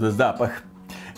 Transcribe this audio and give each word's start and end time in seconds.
запах. 0.00 0.62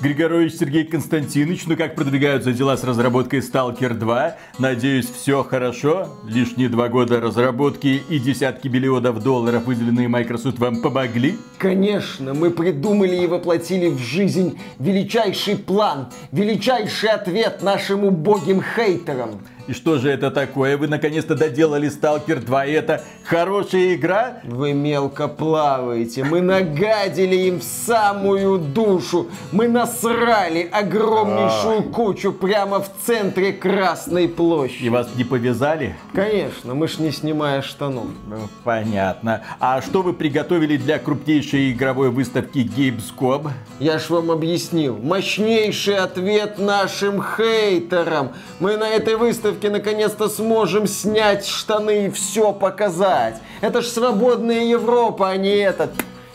Григорович 0.00 0.54
Сергей 0.54 0.84
Константинович, 0.84 1.66
ну 1.66 1.76
как 1.76 1.94
продвигаются 1.94 2.52
дела 2.52 2.78
с 2.78 2.84
разработкой 2.84 3.40
Stalker 3.40 3.92
2? 3.92 4.36
Надеюсь, 4.58 5.10
все 5.10 5.42
хорошо? 5.44 6.08
Лишние 6.26 6.70
два 6.70 6.88
года 6.88 7.20
разработки 7.20 8.02
и 8.08 8.18
десятки 8.18 8.68
миллионов 8.68 9.22
долларов, 9.22 9.66
выделенные 9.66 10.08
Microsoft, 10.08 10.58
вам 10.58 10.80
помогли? 10.80 11.36
Конечно, 11.58 12.32
мы 12.32 12.50
придумали 12.50 13.16
и 13.16 13.26
воплотили 13.26 13.88
в 13.88 13.98
жизнь 13.98 14.58
величайший 14.78 15.56
план, 15.56 16.08
величайший 16.32 17.10
ответ 17.10 17.62
нашим 17.62 18.04
убогим 18.04 18.62
хейтерам. 18.62 19.42
И 19.70 19.72
что 19.72 19.98
же 19.98 20.10
это 20.10 20.32
такое? 20.32 20.76
Вы 20.76 20.88
наконец-то 20.88 21.36
доделали 21.36 21.88
Stalker 21.88 22.44
2, 22.44 22.66
и 22.66 22.72
это 22.72 23.04
хорошая 23.22 23.94
игра? 23.94 24.40
Вы 24.42 24.72
мелко 24.72 25.28
плаваете. 25.28 26.24
Мы 26.24 26.40
нагадили 26.40 27.36
им 27.36 27.60
в 27.60 27.62
самую 27.62 28.58
душу. 28.58 29.28
Мы 29.52 29.68
насрали 29.68 30.68
огромнейшую 30.72 31.78
а. 31.78 31.82
кучу 31.82 32.32
прямо 32.32 32.80
в 32.80 32.90
центре 33.06 33.52
Красной 33.52 34.28
площади. 34.28 34.86
И 34.86 34.88
вас 34.88 35.08
не 35.14 35.22
повязали? 35.22 35.94
Конечно, 36.14 36.74
мы 36.74 36.88
ж 36.88 36.98
не 36.98 37.12
снимая 37.12 37.62
штанов. 37.62 38.08
Ну, 38.26 38.38
понятно. 38.64 39.44
А 39.60 39.80
что 39.82 40.02
вы 40.02 40.14
приготовили 40.14 40.78
для 40.78 40.98
крупнейшей 40.98 41.70
игровой 41.70 42.10
выставки 42.10 42.58
Gamescom? 42.58 43.52
Я 43.78 44.00
ж 44.00 44.10
вам 44.10 44.32
объяснил. 44.32 44.98
Мощнейший 44.98 45.96
ответ 45.96 46.58
нашим 46.58 47.22
хейтерам. 47.22 48.32
Мы 48.58 48.76
на 48.76 48.88
этой 48.88 49.14
выставке 49.14 49.59
выставке 49.60 49.70
наконец-то 49.70 50.28
сможем 50.28 50.86
снять 50.86 51.46
штаны 51.46 52.06
и 52.06 52.10
все 52.10 52.52
показать. 52.52 53.40
Это 53.60 53.82
ж 53.82 53.86
свободная 53.86 54.64
Европа, 54.64 55.30
а 55.30 55.36
не 55.36 55.56
этот 55.56 55.90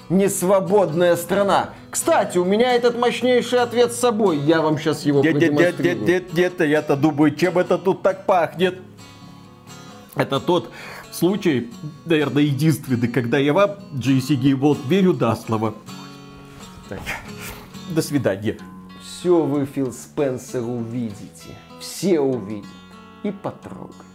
не 0.10 0.30
свободная 0.30 1.16
страна. 1.16 1.72
Кстати, 1.90 2.38
у 2.38 2.46
меня 2.46 2.74
этот 2.74 2.98
мощнейший 2.98 3.60
ответ 3.60 3.91
с 3.91 3.99
собой. 3.99 4.38
Я 4.38 4.62
вам 4.62 4.77
сейчас 4.77 5.05
его 5.05 5.24
нет, 5.24 5.34
продемонстрирую. 5.34 5.99
Нет, 6.02 6.08
нет, 6.08 6.34
нет, 6.34 6.60
нет, 6.60 6.70
я-то 6.70 6.96
думаю, 6.96 7.36
чем 7.36 7.58
это 7.58 7.77
тут 7.77 8.04
так 8.04 8.26
пахнет? 8.27 8.76
Это 10.16 10.40
тот 10.40 10.70
случай, 11.12 11.71
наверное, 12.05 12.44
единственный, 12.44 13.08
когда 13.08 13.40
я 13.40 13.54
вам, 13.54 13.71
GC 13.94 14.40
Game 14.40 14.60
World, 14.60 14.88
верю 14.88 15.14
до 15.14 15.36
слова. 15.36 15.74
Так. 16.88 16.99
До 17.90 18.02
свидания. 18.02 18.58
Все 19.02 19.42
вы, 19.42 19.66
Фил 19.66 19.92
Спенсер, 19.92 20.62
увидите. 20.62 21.49
Все 21.80 22.20
увидят 22.20 22.85
и 23.26 23.31
потрогай. 23.31 24.05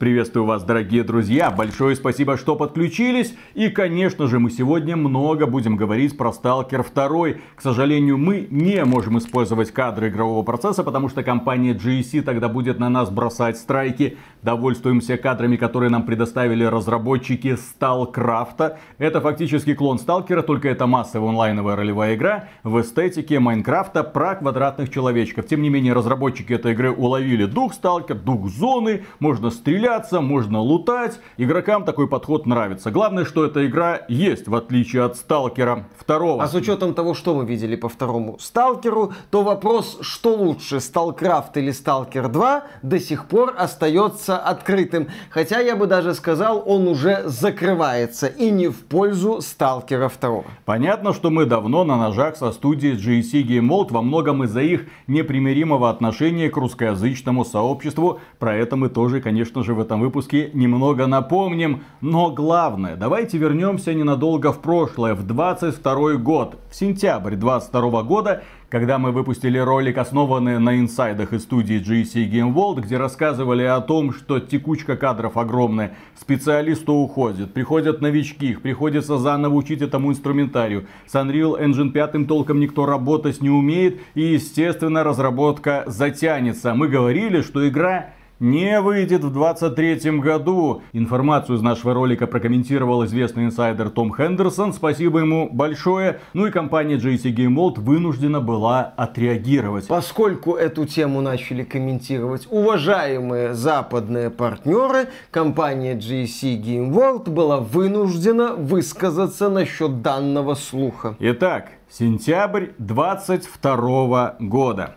Приветствую 0.00 0.46
вас, 0.46 0.64
дорогие 0.64 1.04
друзья. 1.04 1.50
Большое 1.50 1.94
спасибо, 1.94 2.38
что 2.38 2.56
подключились. 2.56 3.34
И, 3.52 3.68
конечно 3.68 4.28
же, 4.28 4.38
мы 4.38 4.50
сегодня 4.50 4.96
много 4.96 5.44
будем 5.44 5.76
говорить 5.76 6.16
про 6.16 6.30
Stalker 6.30 6.82
2. 6.94 7.42
К 7.54 7.60
сожалению, 7.60 8.16
мы 8.16 8.48
не 8.50 8.82
можем 8.86 9.18
использовать 9.18 9.72
кадры 9.72 10.08
игрового 10.08 10.42
процесса, 10.42 10.84
потому 10.84 11.10
что 11.10 11.22
компания 11.22 11.74
GSC 11.74 12.22
тогда 12.22 12.48
будет 12.48 12.78
на 12.78 12.88
нас 12.88 13.10
бросать 13.10 13.58
страйки. 13.58 14.16
Довольствуемся 14.40 15.18
кадрами, 15.18 15.56
которые 15.56 15.90
нам 15.90 16.04
предоставили 16.04 16.64
разработчики 16.64 17.56
Сталкрафта. 17.56 18.78
Это 18.96 19.20
фактически 19.20 19.74
клон 19.74 19.98
Сталкера, 19.98 20.40
только 20.40 20.70
это 20.70 20.86
массовая 20.86 21.28
онлайновая 21.28 21.76
ролевая 21.76 22.14
игра 22.14 22.48
в 22.62 22.80
эстетике 22.80 23.38
Майнкрафта 23.38 24.02
про 24.02 24.36
квадратных 24.36 24.88
человечков. 24.88 25.46
Тем 25.46 25.60
не 25.60 25.68
менее, 25.68 25.92
разработчики 25.92 26.54
этой 26.54 26.72
игры 26.72 26.90
уловили 26.90 27.44
дух 27.44 27.74
Сталкер, 27.74 28.16
дух 28.16 28.48
зоны, 28.48 29.04
можно 29.18 29.50
стрелять 29.50 29.89
стреляться, 29.90 30.20
можно 30.20 30.60
лутать. 30.60 31.18
Игрокам 31.36 31.84
такой 31.84 32.06
подход 32.06 32.46
нравится. 32.46 32.90
Главное, 32.90 33.24
что 33.24 33.44
эта 33.44 33.66
игра 33.66 34.00
есть, 34.08 34.46
в 34.46 34.54
отличие 34.54 35.02
от 35.02 35.16
Сталкера 35.16 35.86
второго. 35.98 36.42
А 36.42 36.46
с 36.46 36.54
учетом 36.54 36.94
того, 36.94 37.14
что 37.14 37.34
мы 37.34 37.44
видели 37.44 37.76
по 37.76 37.88
второму 37.88 38.38
Сталкеру, 38.38 39.12
то 39.30 39.42
вопрос, 39.42 39.98
что 40.00 40.34
лучше, 40.34 40.80
Сталкрафт 40.80 41.56
или 41.56 41.72
Сталкер 41.72 42.28
2, 42.28 42.62
до 42.82 43.00
сих 43.00 43.26
пор 43.26 43.54
остается 43.58 44.38
открытым. 44.38 45.08
Хотя 45.30 45.58
я 45.58 45.74
бы 45.74 45.86
даже 45.86 46.14
сказал, 46.14 46.62
он 46.66 46.86
уже 46.86 47.22
закрывается 47.26 48.26
и 48.28 48.50
не 48.50 48.68
в 48.68 48.84
пользу 48.84 49.40
Сталкера 49.40 50.10
2. 50.20 50.42
Понятно, 50.64 51.12
что 51.12 51.30
мы 51.30 51.46
давно 51.46 51.84
на 51.84 51.96
ножах 51.96 52.36
со 52.36 52.52
студией 52.52 52.94
GSC 52.94 53.42
Game 53.42 53.68
Mode 53.68 53.92
во 53.92 54.02
многом 54.02 54.44
из-за 54.44 54.60
их 54.60 54.86
непримиримого 55.08 55.90
отношения 55.90 56.48
к 56.48 56.56
русскоязычному 56.56 57.44
сообществу. 57.44 58.20
Про 58.38 58.54
это 58.54 58.76
мы 58.76 58.88
тоже, 58.88 59.20
конечно 59.20 59.64
же, 59.64 59.74
в 59.74 59.79
этом 59.80 60.00
выпуске 60.00 60.50
немного 60.52 61.06
напомним. 61.06 61.84
Но 62.00 62.30
главное, 62.30 62.96
давайте 62.96 63.38
вернемся 63.38 63.94
ненадолго 63.94 64.52
в 64.52 64.60
прошлое, 64.60 65.14
в 65.14 65.26
22 65.26 66.14
год. 66.14 66.56
В 66.70 66.74
сентябрь 66.74 67.34
22 67.34 68.02
года 68.02 68.42
когда 68.70 68.98
мы 68.98 69.10
выпустили 69.10 69.58
ролик, 69.58 69.98
основанный 69.98 70.60
на 70.60 70.78
инсайдах 70.78 71.32
из 71.32 71.42
студии 71.42 71.80
GC 71.80 72.30
Game 72.30 72.54
World, 72.54 72.82
где 72.82 72.98
рассказывали 72.98 73.64
о 73.64 73.80
том, 73.80 74.14
что 74.14 74.38
текучка 74.38 74.96
кадров 74.96 75.36
огромная, 75.36 75.96
специалисты 76.14 76.92
уходят, 76.92 77.52
приходят 77.52 78.00
новички, 78.00 78.50
их 78.50 78.62
приходится 78.62 79.18
заново 79.18 79.54
учить 79.54 79.82
этому 79.82 80.12
инструментарию. 80.12 80.86
С 81.06 81.16
Unreal 81.16 81.60
Engine 81.60 81.90
5 81.90 82.28
толком 82.28 82.60
никто 82.60 82.86
работать 82.86 83.42
не 83.42 83.50
умеет, 83.50 84.00
и, 84.14 84.22
естественно, 84.22 85.02
разработка 85.02 85.82
затянется. 85.88 86.72
Мы 86.72 86.86
говорили, 86.86 87.42
что 87.42 87.68
игра 87.68 88.10
не 88.40 88.80
выйдет 88.80 89.22
в 89.22 89.30
2023 89.30 90.18
году. 90.18 90.82
Информацию 90.92 91.56
из 91.56 91.62
нашего 91.62 91.94
ролика 91.94 92.26
прокомментировал 92.26 93.04
известный 93.04 93.44
инсайдер 93.44 93.90
Том 93.90 94.14
Хендерсон. 94.14 94.72
Спасибо 94.72 95.20
ему 95.20 95.48
большое. 95.52 96.20
Ну 96.32 96.46
и 96.46 96.50
компания 96.50 96.96
JC 96.96 97.34
Game 97.34 97.54
World 97.54 97.80
вынуждена 97.80 98.40
была 98.40 98.92
отреагировать. 98.96 99.86
Поскольку 99.86 100.54
эту 100.54 100.86
тему 100.86 101.20
начали 101.20 101.62
комментировать 101.62 102.48
уважаемые 102.50 103.54
западные 103.54 104.30
партнеры, 104.30 105.08
компания 105.30 105.94
JC 105.94 106.60
Game 106.60 106.90
World 106.90 107.30
была 107.30 107.58
вынуждена 107.58 108.54
высказаться 108.54 109.50
насчет 109.50 110.00
данного 110.00 110.54
слуха. 110.54 111.14
Итак, 111.18 111.72
сентябрь 111.90 112.68
22 112.78 114.36
года. 114.40 114.96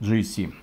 GC. 0.00 0.61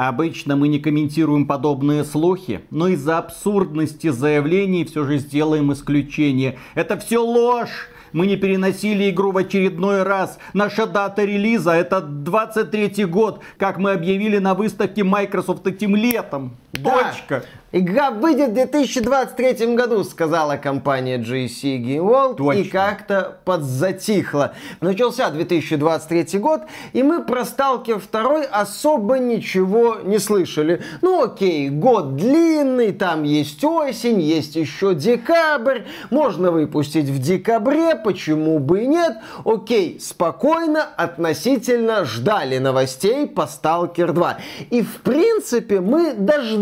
Обычно 0.00 0.56
мы 0.56 0.68
не 0.68 0.78
комментируем 0.78 1.46
подобные 1.46 2.04
слухи, 2.04 2.62
но 2.70 2.88
из-за 2.88 3.18
абсурдности 3.18 4.08
заявлений 4.08 4.86
все 4.86 5.04
же 5.04 5.18
сделаем 5.18 5.74
исключение. 5.74 6.58
Это 6.74 6.96
все 6.96 7.22
ложь! 7.22 7.90
Мы 8.14 8.26
не 8.26 8.36
переносили 8.36 9.10
игру 9.10 9.30
в 9.30 9.36
очередной 9.36 10.02
раз. 10.02 10.38
Наша 10.54 10.86
дата 10.86 11.22
релиза 11.22 11.72
это 11.72 12.00
23 12.00 13.04
год, 13.04 13.40
как 13.58 13.76
мы 13.76 13.92
объявили 13.92 14.38
на 14.38 14.54
выставке 14.54 15.04
Microsoft 15.04 15.66
этим 15.66 15.94
летом. 15.94 16.56
Да. 16.72 17.12
Точка. 17.12 17.44
Игра 17.72 18.10
выйдет 18.10 18.50
в 18.50 18.54
2023 18.54 19.76
году, 19.76 20.02
сказала 20.02 20.56
компания 20.56 21.18
GC 21.18 21.78
Game 21.78 21.98
World 21.98 22.36
Точно. 22.36 22.60
и 22.60 22.64
как-то 22.64 23.38
подзатихла. 23.44 24.54
Начался 24.80 25.30
2023 25.30 26.40
год, 26.40 26.62
и 26.92 27.04
мы 27.04 27.22
про 27.22 27.42
Stalker 27.42 28.02
2 28.10 28.46
особо 28.50 29.18
ничего 29.20 29.98
не 30.02 30.18
слышали. 30.18 30.82
Ну 31.00 31.22
окей, 31.22 31.68
год 31.70 32.16
длинный, 32.16 32.90
там 32.90 33.22
есть 33.22 33.62
осень, 33.62 34.20
есть 34.20 34.56
еще 34.56 34.96
декабрь, 34.96 35.82
можно 36.10 36.50
выпустить 36.50 37.08
в 37.08 37.20
декабре, 37.20 37.94
почему 37.94 38.58
бы 38.58 38.82
и 38.82 38.86
нет. 38.88 39.18
Окей, 39.44 40.00
спокойно, 40.00 40.82
относительно 40.96 42.04
ждали 42.04 42.58
новостей 42.58 43.28
по 43.28 43.42
Stalker 43.42 44.12
2. 44.12 44.38
И 44.70 44.82
в 44.82 45.02
принципе 45.02 45.80
мы 45.80 46.14
дождались 46.14 46.59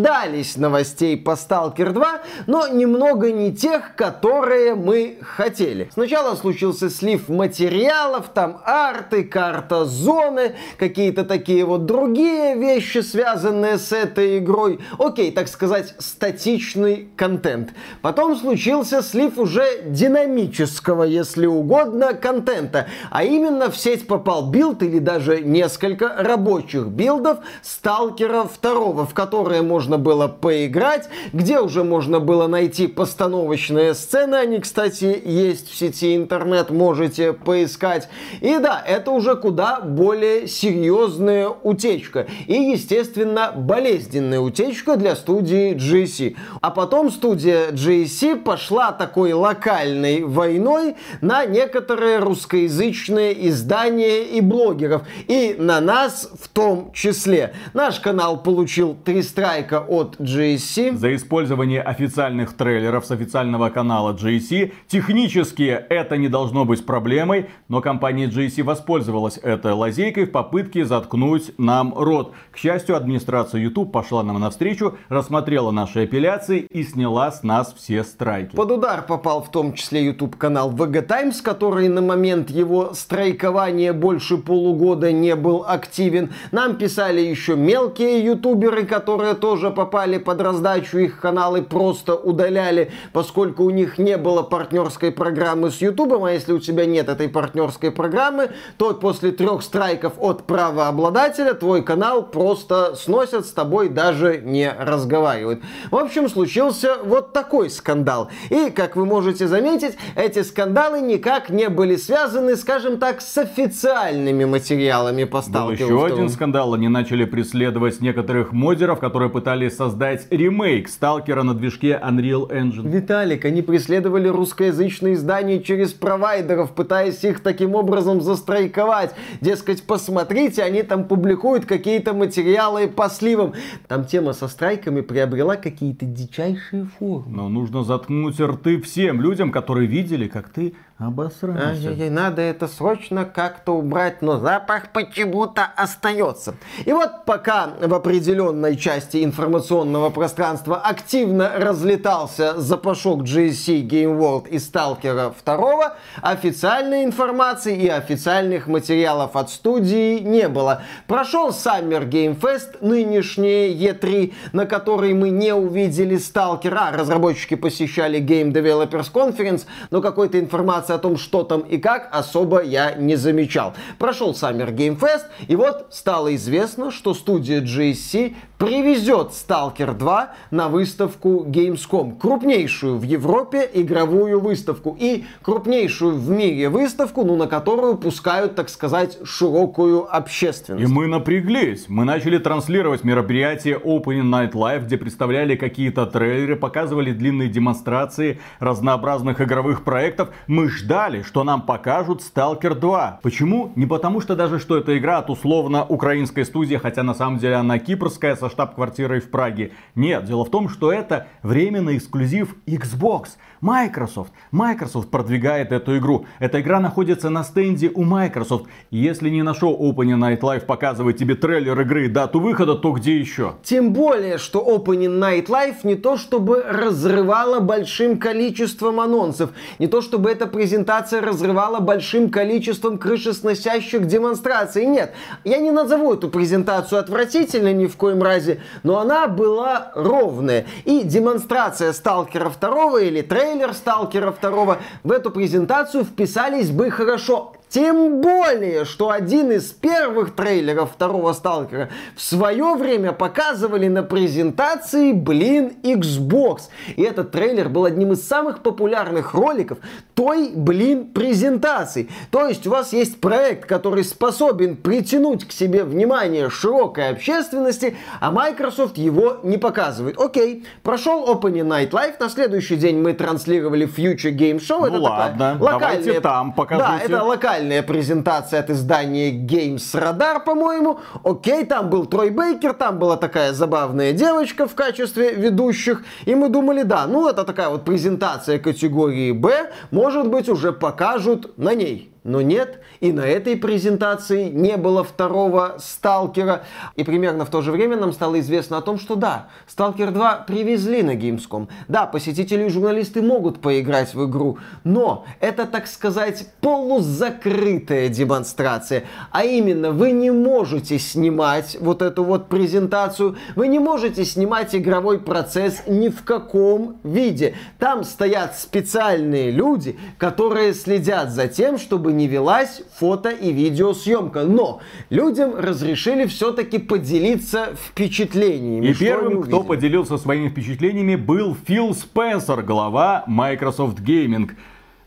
новостей 0.57 1.17
по 1.17 1.31
Stalker 1.31 1.93
2, 1.93 2.21
но 2.47 2.69
немного 2.69 3.33
не 3.33 3.55
тех, 3.55 3.95
которые 3.97 4.75
мы 4.75 5.19
хотели. 5.23 5.91
Сначала 5.93 6.35
случился 6.35 6.91
слив 6.91 7.29
материалов, 7.29 8.31
там 8.35 8.61
арты, 8.65 9.25
карта 9.25 9.85
зоны, 9.85 10.55
какие-то 10.79 11.25
такие 11.25 11.65
вот 11.65 11.87
другие 11.87 12.55
вещи, 12.56 12.99
связанные 12.99 13.79
с 13.79 13.93
этой 13.93 14.39
игрой. 14.39 14.81
Окей, 14.99 15.33
так 15.33 15.49
сказать, 15.49 15.95
статичный 15.99 17.09
контент. 17.17 17.71
Потом 18.03 18.37
случился 18.37 19.03
слив 19.03 19.39
уже 19.39 19.83
динамического, 19.87 21.05
если 21.05 21.47
угодно, 21.47 22.15
контента. 22.15 22.87
А 23.11 23.25
именно 23.25 23.71
в 23.71 23.77
сеть 23.77 24.06
попал 24.06 24.51
билд 24.51 24.83
или 24.83 24.99
даже 24.99 25.41
несколько 25.41 26.15
рабочих 26.19 26.87
билдов 26.87 27.39
Сталкера 27.62 28.44
2, 28.61 29.05
в 29.05 29.15
которые 29.15 29.62
можно 29.62 29.88
можно 29.88 29.96
было 29.96 30.29
поиграть, 30.29 31.08
где 31.32 31.61
уже 31.61 31.82
можно 31.82 32.20
было 32.20 32.46
найти 32.46 32.88
постановочные 32.88 33.94
сцены. 33.94 34.35
Они, 34.35 34.58
кстати, 34.58 35.19
есть 35.25 35.70
в 35.70 35.75
сети 35.75 36.14
интернет, 36.14 36.69
можете 36.69 37.32
поискать. 37.32 38.11
И 38.43 38.58
да, 38.58 38.82
это 38.87 39.11
уже 39.12 39.35
куда 39.35 39.81
более 39.81 40.46
серьезная 40.46 41.49
утечка. 41.49 42.26
И, 42.46 42.52
естественно, 42.52 43.50
болезненная 43.56 44.40
утечка 44.40 44.96
для 44.96 45.17
студии 45.17 45.75
GSC. 45.75 46.37
А 46.61 46.70
потом 46.70 47.11
студия 47.11 47.70
GSC 47.70 48.43
пошла 48.43 48.93
такой 48.93 49.32
локальной 49.32 50.23
войной 50.23 50.96
на 51.23 51.46
некоторые 51.46 52.19
русскоязычные 52.19 53.49
издания 53.49 54.25
и 54.25 54.43
блогеров. 54.43 55.02
И 55.29 55.56
на 55.58 55.81
нас 55.81 56.31
в 56.38 56.49
том 56.49 56.93
числе. 56.93 57.55
Наш 57.73 58.00
канал 58.00 58.43
получил 58.43 58.94
три 59.02 59.23
страйка 59.23 59.78
от 59.81 60.17
GSC. 60.21 60.97
За 60.97 61.15
использование 61.15 61.83
официальных 61.83 62.55
трейлеров 62.55 63.07
с 63.07 63.11
официального 63.11 63.71
канала 63.71 64.13
GSC. 64.13 64.73
Технически 64.87 65.63
это 65.89 66.17
не 66.17 66.29
должно 66.29 66.65
быть 66.65 66.85
проблемой, 66.87 67.51
но 67.69 67.81
компания 67.81 68.27
GSC 68.27 68.63
воспользовалась 68.63 69.39
этой 69.39 69.73
лазейкой 69.73 70.27
в 70.27 70.33
попытке 70.33 70.85
заткнуть 70.85 71.53
нам 71.59 71.95
рот. 71.97 72.35
К 72.51 72.57
счастью, 72.57 72.97
администрация 72.97 73.61
YouTube 73.61 73.93
пошла 73.93 74.23
нам 74.23 74.41
навстречу, 74.41 74.97
рассмотрела 75.09 75.71
наши 75.71 76.05
апелляции 76.05 76.61
и 76.61 76.83
сняла 76.83 77.31
с 77.31 77.43
нас 77.43 77.75
все 77.77 78.05
страйки. 78.05 78.57
Под 78.57 78.71
удар 78.71 79.03
попал 79.03 79.43
в 79.43 79.51
том 79.51 79.73
числе 79.73 80.05
YouTube 80.05 80.37
канал 80.37 80.73
VG 80.73 81.03
Times, 81.03 81.41
который 81.41 81.89
на 81.89 82.03
момент 82.03 82.51
его 82.51 82.95
страйкования 82.95 83.93
больше 83.93 84.39
полугода 84.39 85.13
не 85.13 85.35
был 85.35 85.65
активен. 85.67 86.31
Нам 86.53 86.77
писали 86.77 87.21
еще 87.21 87.57
мелкие 87.57 88.25
ютуберы, 88.25 88.85
которые 88.85 89.35
тоже 89.35 89.68
попали 89.70 90.19
под 90.19 90.41
раздачу, 90.41 90.99
их 90.99 91.20
каналы 91.20 91.62
просто 91.62 92.15
удаляли, 92.15 92.91
поскольку 93.12 93.65
у 93.65 93.70
них 93.70 93.99
не 93.99 94.17
было 94.17 94.43
партнерской 94.43 95.11
программы 95.11 95.70
с 95.70 95.81
YouTube, 95.81 96.23
а 96.25 96.31
если 96.32 96.53
у 96.53 96.59
тебя 96.59 96.87
нет 96.87 97.09
этой 97.09 97.29
партнерской 97.29 97.91
программы, 97.91 98.50
то 98.76 98.94
после 98.94 99.32
трех 99.32 99.62
страйков 99.62 100.15
от 100.19 100.44
правообладателя 100.44 101.55
твой 101.55 101.82
канал 101.82 102.23
просто 102.23 102.94
сносят 102.94 103.47
с 103.47 103.53
тобой 103.53 103.88
даже 103.88 104.38
не 104.38 104.70
разговаривают. 104.70 105.62
В 105.91 105.97
общем, 105.97 106.29
случился 106.29 106.97
вот 107.05 107.32
такой 107.32 107.70
скандал. 107.70 108.31
И, 108.50 108.70
как 108.70 108.97
вы 108.97 109.06
можете 109.06 109.47
заметить, 109.47 109.97
эти 110.15 110.43
скандалы 110.43 111.00
никак 111.00 111.50
не 111.50 111.69
были 111.69 111.97
связаны, 111.97 112.56
скажем 112.56 112.99
так, 112.99 113.20
с 113.20 113.38
официальными 113.38 114.44
материалами 114.44 115.25
по 115.25 115.43
Был 115.49 115.70
еще 115.70 116.06
один 116.06 116.29
скандал. 116.29 116.75
Они 116.75 116.88
начали 116.88 117.25
преследовать 117.25 118.00
некоторых 118.00 118.53
модеров, 118.53 119.00
которые 119.00 119.31
пытались 119.31 119.57
создать 119.66 120.28
ремейк 120.31 120.88
Сталкера 120.88 121.43
на 121.43 121.55
движке 121.55 122.00
Unreal 122.00 122.49
Engine. 122.49 122.88
Виталик, 122.88 123.44
они 123.44 123.62
преследовали 123.62 124.28
русскоязычные 124.28 125.14
издания 125.14 125.60
через 125.60 125.93
провайдеров, 125.93 126.70
пытаясь 126.70 127.25
их 127.25 127.40
таким 127.40 127.75
образом 127.75 128.20
застрайковать. 128.20 129.12
Дескать, 129.40 129.82
посмотрите, 129.82 130.62
они 130.62 130.84
там 130.84 131.05
публикуют 131.05 131.66
какие-то 131.66 132.14
материалы 132.14 132.87
по 132.87 133.08
сливам. 133.08 133.55
Там 133.88 134.05
тема 134.05 134.34
со 134.34 134.46
страйками 134.46 135.00
приобрела 135.00 135.56
какие-то 135.56 136.06
дичайшие 136.06 136.88
формы. 136.99 137.34
Но 137.37 137.49
нужно 137.49 137.82
заткнуть 137.82 138.40
рты 138.40 138.81
всем 138.81 139.20
людям, 139.20 139.50
которые 139.50 139.88
видели, 139.88 140.28
как 140.28 140.50
ты 140.50 140.75
обосрался. 140.99 141.69
Ай-яй-яй, 141.69 142.11
надо 142.11 142.43
это 142.43 142.67
срочно 142.67 143.25
как-то 143.25 143.77
убрать, 143.77 144.21
но 144.21 144.39
запах 144.39 144.93
почему-то 144.93 145.65
остается. 145.77 146.56
И 146.85 146.93
вот 146.93 147.25
пока 147.25 147.71
в 147.81 147.95
определенной 147.95 148.77
части 148.77 149.23
информационного 149.25 150.11
пространства 150.11 150.77
активно 150.77 151.53
разлетался 151.56 152.61
запашок 152.61 153.23
GSC 153.23 153.87
Game 153.87 154.19
World 154.19 154.49
и 154.49 154.59
Сталкера 154.59 155.33
2, 155.45 155.97
официальной 156.23 157.05
информации 157.05 157.77
и 157.77 157.89
официальных 157.89 158.67
материалов 158.67 159.37
от 159.37 159.51
студии 159.51 160.19
не 160.19 160.49
было. 160.49 160.83
Прошел 161.06 161.51
Summer 161.51 162.09
Game 162.09 162.39
Fest, 162.39 162.79
нынешний 162.81 163.73
E3, 163.73 164.35
на 164.53 164.67
который 164.67 165.15
мы 165.15 165.31
не 165.31 165.55
увидели 165.55 166.17
Сталкера. 166.17 166.91
Разработчики 166.93 167.55
посещали 167.55 168.21
Game 168.21 168.53
Developers 168.53 169.12
Conference, 169.12 169.65
но 169.91 170.03
какой-то 170.03 170.41
информации 170.41 170.88
о 170.90 170.99
том, 170.99 171.17
что 171.17 171.43
там 171.43 171.61
и 171.61 171.79
как, 171.79 172.08
особо 172.12 172.62
я 172.62 172.94
не 172.94 173.17
замечал. 173.17 173.75
Прошел 173.99 174.32
Summer 174.32 174.75
Game 174.75 174.99
Fest, 174.99 175.26
и 175.46 175.56
вот 175.56 175.88
стало 175.90 176.35
известно, 176.35 176.90
что 176.90 177.14
студия 177.14 177.61
GSC 177.61 178.35
привезет 178.58 179.31
Stalker 179.31 179.96
2 179.96 180.32
на 180.50 180.69
выставку 180.69 181.44
Gamescom. 181.46 182.19
Крупнейшую 182.19 182.99
в 182.99 183.02
Европе 183.02 183.69
игровую 183.73 184.40
выставку 184.40 184.96
и 184.99 185.25
крупнейшую 185.43 186.17
в 186.17 186.29
мире 186.29 186.69
выставку, 186.69 187.25
ну, 187.25 187.37
на 187.37 187.46
которую 187.46 187.96
пускают, 187.96 188.56
так 188.56 188.69
сказать, 188.69 189.19
широкую 189.25 190.14
общественность. 190.14 190.91
И 190.91 190.93
мы 190.93 191.06
напряглись. 191.06 191.87
Мы 191.88 192.05
начали 192.05 192.38
транслировать 192.38 193.05
мероприятие 193.05 193.76
Opening 193.76 194.29
Night 194.31 194.52
Live, 194.52 194.87
где 194.87 194.99
представляли 194.99 195.55
какие-то 195.55 196.06
трейлеры, 196.06 196.56
показывали 196.56 197.12
длинные 197.12 197.49
демонстрации 197.49 198.41
разнообразных 198.58 199.41
игровых 199.41 199.84
проектов. 199.84 200.31
Мы 200.46 200.69
ждали, 200.79 201.23
что 201.23 201.45
нам 201.45 201.63
покажут 201.63 202.23
Stalker 202.23 202.75
2. 202.75 203.21
Почему? 203.23 203.73
Не 203.77 203.87
потому, 203.87 204.21
что 204.21 204.37
даже 204.37 204.59
что 204.59 204.77
это 204.77 204.97
игра 204.97 205.19
от 205.19 205.31
условно 205.31 205.85
украинской 205.85 206.45
студии, 206.45 206.77
хотя 206.77 207.03
на 207.03 207.15
самом 207.15 207.39
деле 207.39 207.57
она 207.57 207.79
кипрская, 207.79 208.37
со 208.37 208.49
штаб-квартирой 208.49 209.21
в 209.21 209.31
Праге. 209.31 209.73
Нет, 209.95 210.25
дело 210.25 210.45
в 210.45 210.51
том, 210.51 210.69
что 210.69 210.93
это 210.93 211.27
временный 211.43 211.99
эксклюзив 211.99 212.55
Xbox. 212.67 213.37
Microsoft. 213.60 214.32
Microsoft 214.52 215.10
продвигает 215.10 215.72
эту 215.72 215.99
игру. 215.99 216.26
Эта 216.38 216.60
игра 216.60 216.78
находится 216.78 217.28
на 217.28 217.43
стенде 217.43 217.90
у 217.93 218.05
Microsoft. 218.05 218.66
Если 218.90 219.31
не 219.31 219.43
нашел 219.43 219.76
Opening 219.76 220.19
Night 220.19 220.40
Live 220.40 220.64
показывает 220.66 221.16
тебе 221.16 221.34
трейлер 221.34 221.81
игры 221.81 222.06
и 222.06 222.08
дату 222.08 222.40
выхода, 222.40 222.76
то 222.76 222.93
где 222.93 223.19
еще? 223.19 223.55
Тем 223.64 223.93
более, 223.93 224.38
что 224.38 224.60
Opening 224.60 225.19
Night 225.19 225.46
Live 225.46 225.78
не 225.82 225.96
то 225.96 226.16
чтобы 226.16 226.62
разрывала 226.62 227.58
большим 227.58 228.19
количеством 228.19 229.00
анонсов, 229.00 229.50
не 229.78 229.88
то 229.88 230.02
чтобы 230.02 230.31
эта 230.31 230.46
презентация 230.46 231.20
разрывала 231.20 231.81
большим 231.81 232.31
количеством 232.31 232.99
крышесносящих 232.99 234.06
демонстраций. 234.06 234.87
Нет, 234.87 235.14
я 235.44 235.58
не 235.58 235.72
назову 235.72 236.14
эту 236.14 236.28
презентацию 236.28 237.00
отвратительной 237.00 237.75
ни 237.75 237.87
в 237.87 237.96
коем 237.96 238.22
разе, 238.22 238.60
но 238.84 238.99
она 238.99 239.26
была 239.26 239.90
ровная. 239.94 240.66
И 240.84 241.02
демонстрация 241.02 241.93
Сталкера 241.93 242.52
2 242.60 243.00
или 243.00 243.22
трейлер 243.22 243.48
трейлер 243.49 243.73
Сталкера 243.73 244.31
2 244.31 244.79
в 245.05 245.11
эту 245.11 245.31
презентацию 245.31 246.05
вписались 246.05 246.71
бы 246.71 246.91
хорошо. 246.91 247.55
Тем 247.69 248.20
более, 248.20 248.85
что 248.85 249.11
один 249.11 249.50
из 249.53 249.65
первых 249.73 250.35
трейлеров 250.35 250.93
второго 250.93 251.32
Сталкера 251.32 251.91
в 252.17 252.23
свое 252.23 252.75
время 252.75 253.12
показывали 253.12 253.88
на 253.88 254.03
презентации, 254.03 255.12
блин, 255.12 255.75
Xbox. 255.82 256.62
И 256.97 257.03
этот 257.03 257.31
трейлер 257.31 257.69
был 257.69 257.85
одним 257.85 258.12
из 258.12 258.26
самых 258.26 258.62
популярных 258.62 259.34
роликов 259.34 259.79
той, 260.15 260.51
блин, 260.55 261.06
презентации. 261.13 262.08
То 262.31 262.46
есть 262.46 262.67
у 262.67 262.70
вас 262.70 262.93
есть 262.93 263.20
проект, 263.20 263.67
который 263.67 264.03
способен 264.03 264.77
притянуть 264.77 265.46
к 265.46 265.53
себе 265.53 265.84
внимание 265.84 266.48
широкой 266.48 267.10
общественности, 267.10 267.96
а 268.20 268.31
Microsoft 268.31 268.96
его 268.96 269.41
не 269.43 269.58
показывает. 269.58 270.19
Окей, 270.19 270.65
прошел 270.82 271.27
Opening 271.27 271.69
Night 271.69 271.91
Live, 271.91 272.15
на 272.19 272.31
следующий 272.31 272.77
день 272.77 272.98
мы 272.98 273.13
транслировали 273.13 273.87
Future 273.87 274.34
Game 274.34 274.58
Show. 274.58 274.81
Ну 274.81 274.87
это 274.87 274.98
ладно, 274.98 275.56
локальная... 275.60 275.98
давайте 275.98 276.20
там 276.20 276.53
покажите. 276.53 276.89
Да, 276.89 276.98
это 277.05 277.22
локальная 277.22 277.57
официальная 277.58 277.82
презентация 277.82 278.60
от 278.60 278.70
издания 278.70 279.32
Games 279.32 279.82
Radar, 279.94 280.44
по-моему. 280.44 281.00
Окей, 281.24 281.65
там 281.65 281.91
был 281.91 282.06
Трой 282.06 282.31
Бейкер, 282.31 282.72
там 282.72 282.98
была 282.98 283.17
такая 283.17 283.53
забавная 283.53 284.12
девочка 284.12 284.69
в 284.69 284.74
качестве 284.74 285.32
ведущих. 285.34 286.05
И 286.24 286.34
мы 286.34 286.48
думали, 286.48 286.82
да, 286.82 287.06
ну 287.06 287.29
это 287.29 287.44
такая 287.44 287.69
вот 287.69 287.84
презентация 287.84 288.60
категории 288.60 289.32
Б, 289.32 289.70
может 289.91 290.29
быть 290.29 290.48
уже 290.48 290.72
покажут 290.72 291.58
на 291.58 291.74
ней. 291.74 292.12
Но 292.25 292.41
нет, 292.41 292.81
и 293.01 293.13
на 293.13 293.20
этой 293.20 293.56
презентации 293.56 294.48
не 294.48 294.77
было 294.77 295.05
второго 295.05 295.77
Сталкера. 295.79 296.65
И 296.96 297.05
примерно 297.05 297.44
в 297.44 297.51
то 297.51 297.63
же 297.63 297.72
время 297.72 297.96
нам 297.96 298.13
стало 298.13 298.41
известно 298.41 298.79
о 298.79 298.82
том, 298.82 298.98
что 298.98 299.15
да, 299.15 299.48
Сталкер 299.67 300.10
2 300.10 300.44
привезли 300.46 301.03
на 301.03 301.15
Gamescom. 301.15 301.69
Да, 301.87 302.06
посетители 302.06 302.65
и 302.65 302.69
журналисты 302.69 303.22
могут 303.22 303.60
поиграть 303.60 304.15
в 304.15 304.29
игру, 304.29 304.58
но 304.84 305.25
это, 305.41 305.65
так 305.65 305.87
сказать, 305.87 306.46
полузакрытая 306.60 308.08
демонстрация. 308.08 309.05
А 309.31 309.44
именно, 309.44 309.93
вы 309.93 310.10
не 310.10 310.31
можете 310.31 310.98
снимать 310.98 311.77
вот 311.81 312.03
эту 312.03 312.25
вот 312.25 312.48
презентацию, 312.48 313.37
вы 313.56 313.69
не 313.69 313.79
можете 313.79 314.25
снимать 314.25 314.75
игровой 314.75 315.19
процесс 315.19 315.82
ни 315.87 316.08
в 316.08 316.25
каком 316.25 316.98
виде. 317.05 317.55
Там 317.79 318.05
стоят 318.05 318.58
специальные 318.58 319.51
люди, 319.51 319.98
которые 320.19 320.75
следят 320.75 321.31
за 321.31 321.48
тем, 321.48 321.79
чтобы 321.79 322.07
не 322.10 322.29
велась 322.29 322.82
фото 322.98 323.31
и 323.31 323.53
видеосъемка. 323.53 324.44
Но 324.44 324.81
людям 325.10 325.55
разрешили 325.56 326.27
все-таки 326.27 326.79
поделиться 326.79 327.74
впечатлениями. 327.86 328.86
И 328.86 328.94
первым, 328.94 329.43
кто 329.43 329.62
поделился 329.62 330.19
своими 330.19 330.48
впечатлениями, 330.48 331.17
был 331.17 331.56
Фил 331.67 331.94
Спенсер, 331.94 332.62
глава 332.62 333.24
Microsoft 333.27 334.00
Gaming. 334.00 334.50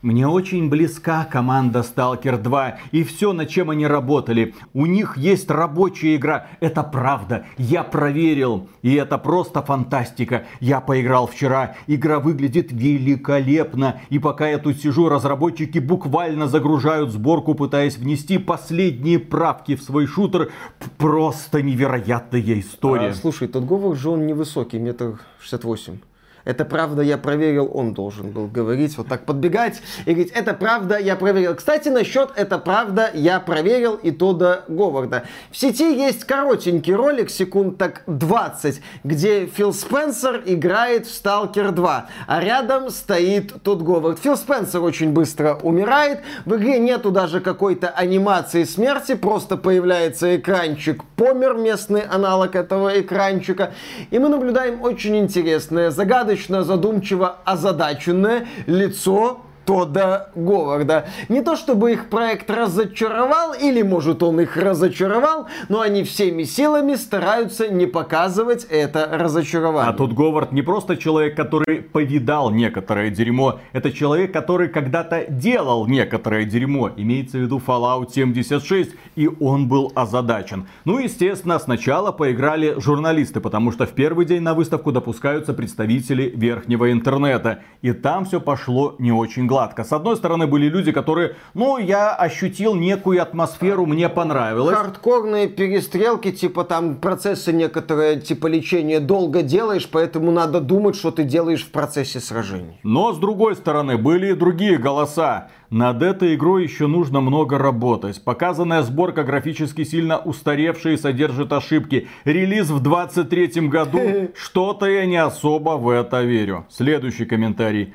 Мне 0.02 0.26
очень 0.26 0.68
близка 0.68 1.24
команда 1.24 1.80
Stalker 1.80 2.36
2 2.36 2.78
и 2.90 3.04
все, 3.04 3.32
над 3.32 3.48
чем 3.48 3.70
они 3.70 3.86
работали. 3.86 4.54
У 4.74 4.86
них 4.86 5.16
есть 5.16 5.48
рабочая 5.48 6.16
игра. 6.16 6.48
Это 6.58 6.82
правда. 6.82 7.46
Я 7.56 7.84
проверил. 7.84 8.68
И 8.82 8.94
это 8.94 9.16
просто 9.16 9.62
фантастика. 9.62 10.44
Я 10.58 10.80
поиграл 10.80 11.28
вчера. 11.28 11.76
Игра 11.86 12.18
выглядит 12.18 12.72
великолепно. 12.72 14.00
И 14.10 14.18
пока 14.18 14.48
я 14.48 14.58
тут 14.58 14.78
сижу, 14.78 15.08
разработчики 15.08 15.78
буквально 15.78 16.48
загружают 16.48 17.10
сборку, 17.10 17.54
пытаясь 17.54 17.96
внести 17.96 18.38
последние 18.38 19.20
правки 19.20 19.76
в 19.76 19.82
свой 19.84 20.06
шутер. 20.06 20.50
Просто 20.98 21.62
невероятная 21.62 22.42
история. 22.58 23.10
А, 23.10 23.14
слушай, 23.14 23.46
тот 23.46 23.62
Говор 23.62 23.94
же 23.94 24.10
он 24.10 24.26
невысокий, 24.26 24.80
метр 24.80 25.20
шестьдесят 25.38 25.62
восемь. 25.62 25.98
Это 26.44 26.64
правда, 26.64 27.02
я 27.02 27.18
проверил, 27.18 27.70
он 27.72 27.94
должен 27.94 28.30
был 28.30 28.48
говорить, 28.48 28.96
вот 28.98 29.06
так 29.06 29.24
подбегать 29.24 29.80
и 30.06 30.12
говорить, 30.12 30.32
это 30.32 30.54
правда, 30.54 30.98
я 30.98 31.14
проверил. 31.14 31.54
Кстати, 31.54 31.88
насчет 31.88 32.30
это 32.34 32.58
правда, 32.58 33.10
я 33.14 33.38
проверил 33.38 33.94
и 33.94 34.10
Тода 34.10 34.64
Говарда. 34.68 35.24
В 35.50 35.56
сети 35.56 35.94
есть 35.94 36.24
коротенький 36.24 36.94
ролик, 36.94 37.30
секунд 37.30 37.78
так 37.78 38.02
20, 38.06 38.82
где 39.04 39.46
Фил 39.46 39.72
Спенсер 39.72 40.42
играет 40.44 41.06
в 41.06 41.14
Сталкер 41.14 41.70
2, 41.70 42.06
а 42.26 42.40
рядом 42.40 42.90
стоит 42.90 43.62
Тод 43.62 43.82
Говард. 43.82 44.18
Фил 44.18 44.36
Спенсер 44.36 44.82
очень 44.82 45.12
быстро 45.12 45.54
умирает, 45.62 46.20
в 46.44 46.56
игре 46.56 46.80
нету 46.80 47.12
даже 47.12 47.40
какой-то 47.40 47.88
анимации 47.88 48.64
смерти, 48.64 49.14
просто 49.14 49.56
появляется 49.56 50.36
экранчик, 50.36 51.04
помер 51.16 51.54
местный 51.54 52.00
аналог 52.00 52.56
этого 52.56 53.00
экранчика, 53.00 53.74
и 54.10 54.18
мы 54.18 54.28
наблюдаем 54.28 54.82
очень 54.82 55.16
интересное 55.16 55.90
загадочное 55.90 56.31
загадочно, 56.32 56.64
задумчиво 56.64 57.36
озадаченное 57.44 58.46
лицо 58.66 59.40
Тодда 59.64 60.30
Говарда. 60.34 61.06
Не 61.28 61.42
то 61.42 61.56
чтобы 61.56 61.92
их 61.92 62.08
проект 62.08 62.50
разочаровал, 62.50 63.54
или 63.54 63.82
может 63.82 64.22
он 64.22 64.40
их 64.40 64.56
разочаровал, 64.56 65.46
но 65.68 65.80
они 65.80 66.04
всеми 66.04 66.44
силами 66.44 66.94
стараются 66.94 67.68
не 67.68 67.86
показывать 67.86 68.64
это 68.64 69.08
разочарование. 69.12 69.90
А 69.90 69.92
тот 69.92 70.12
Говард 70.12 70.52
не 70.52 70.62
просто 70.62 70.96
человек, 70.96 71.36
который 71.36 71.82
повидал 71.82 72.50
некоторое 72.50 73.10
дерьмо, 73.10 73.60
это 73.72 73.92
человек, 73.92 74.32
который 74.32 74.68
когда-то 74.68 75.26
делал 75.28 75.86
некоторое 75.86 76.44
дерьмо, 76.44 76.90
имеется 76.96 77.38
в 77.38 77.42
виду 77.42 77.62
Fallout 77.64 78.12
76, 78.12 78.90
и 79.16 79.28
он 79.40 79.68
был 79.68 79.92
озадачен. 79.94 80.66
Ну, 80.84 80.98
естественно, 80.98 81.58
сначала 81.58 82.12
поиграли 82.12 82.74
журналисты, 82.78 83.40
потому 83.40 83.72
что 83.72 83.86
в 83.86 83.90
первый 83.90 84.26
день 84.26 84.42
на 84.42 84.54
выставку 84.54 84.92
допускаются 84.92 85.54
представители 85.54 86.32
верхнего 86.34 86.90
интернета, 86.90 87.60
и 87.82 87.92
там 87.92 88.24
все 88.24 88.40
пошло 88.40 88.94
не 88.98 89.12
очень 89.12 89.46
гладко. 89.52 89.84
С 89.84 89.92
одной 89.92 90.16
стороны, 90.16 90.46
были 90.46 90.68
люди, 90.68 90.92
которые, 90.92 91.36
ну, 91.52 91.76
я 91.76 92.14
ощутил 92.14 92.74
некую 92.74 93.20
атмосферу, 93.20 93.84
мне 93.84 94.08
понравилось. 94.08 94.74
Хардкорные 94.74 95.46
перестрелки, 95.46 96.32
типа 96.32 96.64
там 96.64 96.96
процессы 96.96 97.52
некоторые, 97.52 98.20
типа 98.20 98.46
лечения 98.46 98.98
долго 98.98 99.42
делаешь, 99.42 99.86
поэтому 99.92 100.32
надо 100.32 100.60
думать, 100.60 100.96
что 100.96 101.10
ты 101.10 101.24
делаешь 101.24 101.64
в 101.64 101.70
процессе 101.70 102.20
сражений. 102.20 102.80
Но, 102.82 103.12
с 103.12 103.18
другой 103.18 103.54
стороны, 103.54 103.98
были 103.98 104.32
и 104.32 104.34
другие 104.34 104.78
голоса. 104.78 105.48
Над 105.68 106.02
этой 106.02 106.34
игрой 106.34 106.64
еще 106.64 106.86
нужно 106.86 107.20
много 107.20 107.58
работать. 107.58 108.22
Показанная 108.24 108.82
сборка 108.82 109.22
графически 109.22 109.84
сильно 109.84 110.18
устаревшая 110.18 110.94
и 110.94 110.96
содержит 110.98 111.52
ошибки. 111.52 112.08
Релиз 112.24 112.68
в 112.68 112.80
23 112.80 113.68
году. 113.68 114.00
Что-то 114.34 114.86
я 114.86 115.06
не 115.06 115.16
особо 115.16 115.78
в 115.78 115.88
это 115.88 116.22
верю. 116.22 116.66
Следующий 116.70 117.24
комментарий. 117.24 117.94